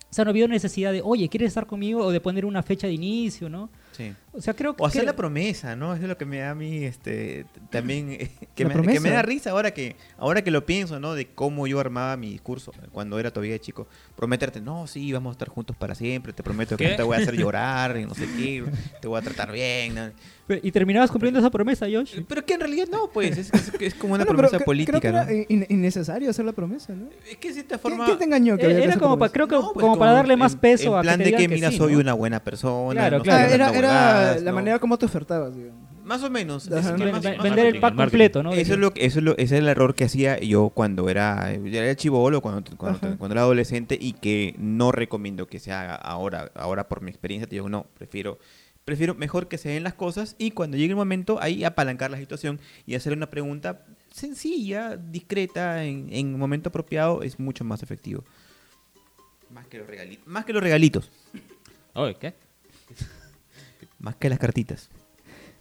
[0.10, 2.06] O sea, no ha habido necesidad de, oye, ¿quieres estar conmigo?
[2.06, 3.70] O de poner una fecha de inicio, ¿no?
[3.96, 4.14] Sí.
[4.36, 4.82] O sea, creo que...
[4.82, 5.94] O hacer que- la promesa, ¿no?
[5.94, 8.10] Eso es lo que me da a mí, este, también,
[8.56, 11.14] que, La me, que me da risa ahora que, ahora que lo pienso, ¿no?
[11.14, 13.88] De cómo yo armaba mi discurso cuando era todavía chico.
[14.16, 16.90] Prometerte, no, sí, vamos a estar juntos para siempre, te prometo que ¿Qué?
[16.92, 18.64] no te voy a hacer llorar, y no sé qué,
[19.00, 19.94] te voy a tratar bien.
[19.96, 20.12] ¿no?
[20.62, 22.20] Y terminabas cumpliendo esa promesa, Josh.
[22.28, 24.66] Pero que en realidad no, pues, es, es- es como una Bueno, pero promesa cre-
[24.66, 25.22] política, creo que ¿no?
[25.24, 27.08] era in- innecesario hacer la promesa, ¿no?
[27.30, 28.06] Es que de cierta ¿Quién, forma...
[28.06, 28.58] quién te engañó?
[28.58, 30.40] Que Eh, que Era hacer como, para, creo que, No, pues, como para darle en-
[30.40, 32.00] más peso en a plan que te de que, mira, sí, soy ¿no?
[32.00, 33.00] una buena persona.
[33.00, 33.54] Claro, no claro.
[33.54, 34.54] Era, la ¿no?
[34.56, 35.82] manera como te ofertabas, digamos.
[36.04, 36.70] Más o menos.
[36.70, 36.80] Ajá.
[36.80, 39.20] es que Ven- más- ven- más- vender el pack completo, Eso es lo que, eso
[39.20, 43.32] es lo, ese es el error que hacía yo cuando era, era chivolo, cuando, cuando,
[43.32, 46.52] era adolescente y que no recomiendo que se haga ahora.
[46.56, 48.38] Ahora por mi experiencia te digo, no, prefiero
[48.86, 52.18] prefiero mejor que se den las cosas y cuando llegue el momento ahí apalancar la
[52.18, 57.82] situación y hacer una pregunta sencilla, discreta, en, en un momento apropiado es mucho más
[57.82, 58.26] efectivo.
[59.52, 60.28] Más que los regalitos.
[60.28, 61.10] Más que los regalitos.
[61.94, 62.34] Oye, ¿qué?
[64.04, 64.90] Más que las cartitas.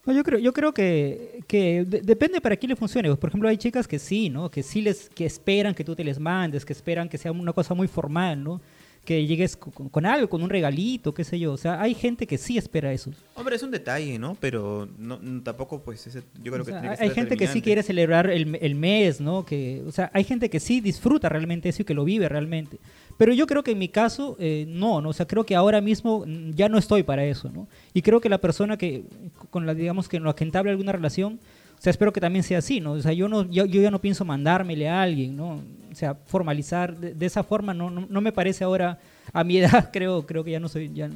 [0.05, 3.09] No, yo creo, yo creo que, que de- depende para quién le funcione.
[3.09, 4.51] Pues, Por ejemplo, hay chicas que sí, ¿no?
[4.51, 7.53] Que sí les, que esperan que tú te les mandes, que esperan que sea una
[7.53, 8.61] cosa muy formal, ¿no?
[9.05, 11.53] Que llegues con, con- algo, con un regalito, qué sé yo.
[11.53, 13.11] O sea, hay gente que sí espera eso.
[13.34, 14.36] Hombre, es un detalle, ¿no?
[14.38, 17.14] Pero no, no- tampoco, pues, ese, yo creo O que sea, tiene que hay ser
[17.16, 19.44] gente que sí quiere celebrar el, el mes, ¿no?
[19.44, 22.78] Que, o sea, hay gente que sí disfruta realmente eso y que lo vive realmente.
[23.18, 25.09] Pero yo creo que en mi caso, eh, no, ¿no?
[25.09, 27.66] O sea, creo que ahora mismo mm, ya no estoy para eso, ¿no?
[27.92, 29.03] Y creo que la persona que,
[29.50, 31.40] con la, digamos, que en la que entable alguna relación,
[31.83, 32.93] sea, espero que también sea así, ¿no?
[32.93, 35.61] O sea, yo, no, yo, yo ya no pienso mandármele a alguien, ¿no?
[35.91, 38.99] O sea, formalizar de, de esa forma no, no, no me parece ahora,
[39.33, 41.11] a mi edad, creo, creo que ya no soy, ya,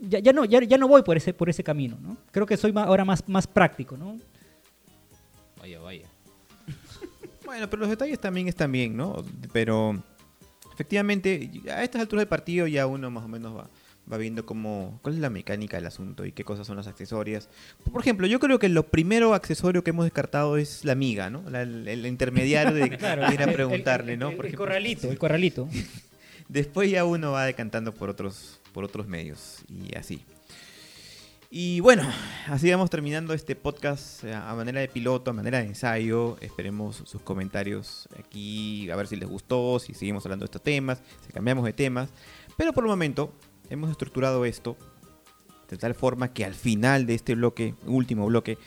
[0.00, 2.16] ya, ya no, ya, ya no voy por ese, por ese camino, ¿no?
[2.30, 4.18] Creo que soy ma- ahora más, más práctico, ¿no?
[5.58, 6.06] Vaya, vaya.
[7.44, 9.22] Bueno, pero los detalles también están bien, ¿no?
[9.52, 10.02] Pero
[10.72, 13.68] efectivamente, a estas alturas del partido ya uno más o menos va,
[14.10, 17.48] va viendo cómo, cuál es la mecánica del asunto y qué cosas son las accesorias.
[17.90, 21.48] Por ejemplo, yo creo que lo primero accesorio que hemos descartado es la amiga, ¿no?
[21.50, 24.30] La- el, el intermediario de ir a el- el- preguntarle, el- ¿no?
[24.30, 24.66] el- Por el ejemplo.
[24.66, 25.68] corralito, el corralito.
[26.48, 30.24] Después ya uno va decantando por otros, por otros medios y así.
[31.54, 32.02] Y bueno,
[32.48, 36.38] así vamos terminando este podcast eh, a manera de piloto, a manera de ensayo.
[36.40, 41.02] Esperemos sus comentarios aquí, a ver si les gustó, si seguimos hablando de estos temas,
[41.26, 42.08] si cambiamos de temas.
[42.56, 43.34] Pero por el momento
[43.72, 44.76] hemos estructurado esto
[45.68, 48.58] de tal forma que al final de este bloque, último bloque,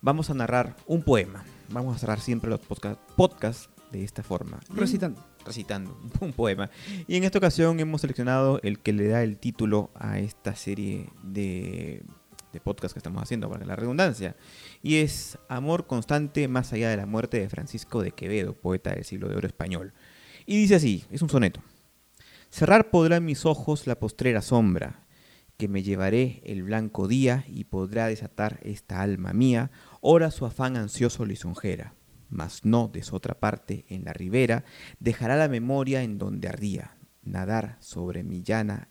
[0.00, 1.44] vamos a narrar un poema.
[1.70, 4.60] Vamos a cerrar siempre los podcast, podcasts de esta forma.
[4.70, 5.20] Recitando.
[5.44, 6.70] recitando un poema.
[7.08, 11.10] Y en esta ocasión hemos seleccionado el que le da el título a esta serie
[11.24, 12.04] de,
[12.52, 14.36] de podcast que estamos haciendo, para la redundancia.
[14.84, 19.04] Y es Amor constante más allá de la muerte de Francisco de Quevedo, poeta del
[19.04, 19.92] siglo de oro español.
[20.46, 21.60] Y dice así, es un soneto.
[22.52, 25.06] Cerrar podrán mis ojos la postrera sombra,
[25.56, 29.70] que me llevaré el blanco día y podrá desatar esta alma mía,
[30.02, 31.94] ora su afán ansioso lisonjera,
[32.28, 34.64] mas no de su otra parte en la ribera,
[35.00, 38.88] dejará la memoria en donde ardía, nadar sobre mi llana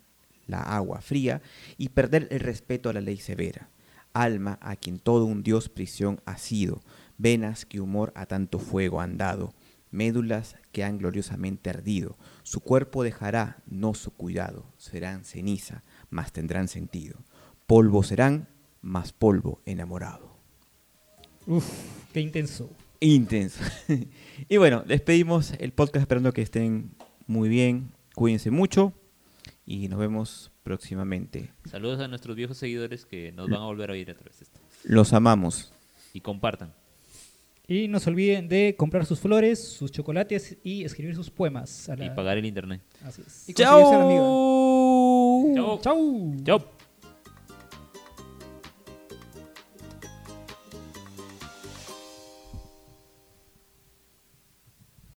[0.47, 1.43] la agua fría
[1.77, 3.69] y perder el respeto a la ley severa.
[4.11, 6.81] Alma a quien todo un dios prisión ha sido,
[7.19, 9.53] venas que humor a tanto fuego han dado,
[9.91, 16.67] médulas que han gloriosamente ardido, su cuerpo dejará, no su cuidado, serán ceniza, mas tendrán
[16.67, 17.23] sentido.
[17.67, 18.49] Polvo serán,
[18.81, 20.37] mas polvo enamorado.
[21.45, 21.67] Uf,
[22.13, 22.69] qué intenso.
[22.99, 23.63] Intenso.
[24.49, 26.91] y bueno, despedimos el podcast esperando que estén
[27.27, 28.93] muy bien, cuídense mucho
[29.65, 31.51] y nos vemos próximamente.
[31.65, 34.43] Saludos a nuestros viejos seguidores que nos van a volver a oír a través de
[34.43, 34.59] esto.
[34.83, 35.73] Los amamos.
[36.13, 36.73] Y compartan.
[37.71, 41.87] Y no se olviden de comprar sus flores, sus chocolates y escribir sus poemas.
[41.87, 42.81] a la- Y pagar el internet.
[43.05, 43.47] Así es.
[43.47, 43.53] Y
[44.01, 44.19] amiga.
[45.55, 45.79] Chao.
[45.81, 46.35] Chau.
[46.43, 46.80] Chao.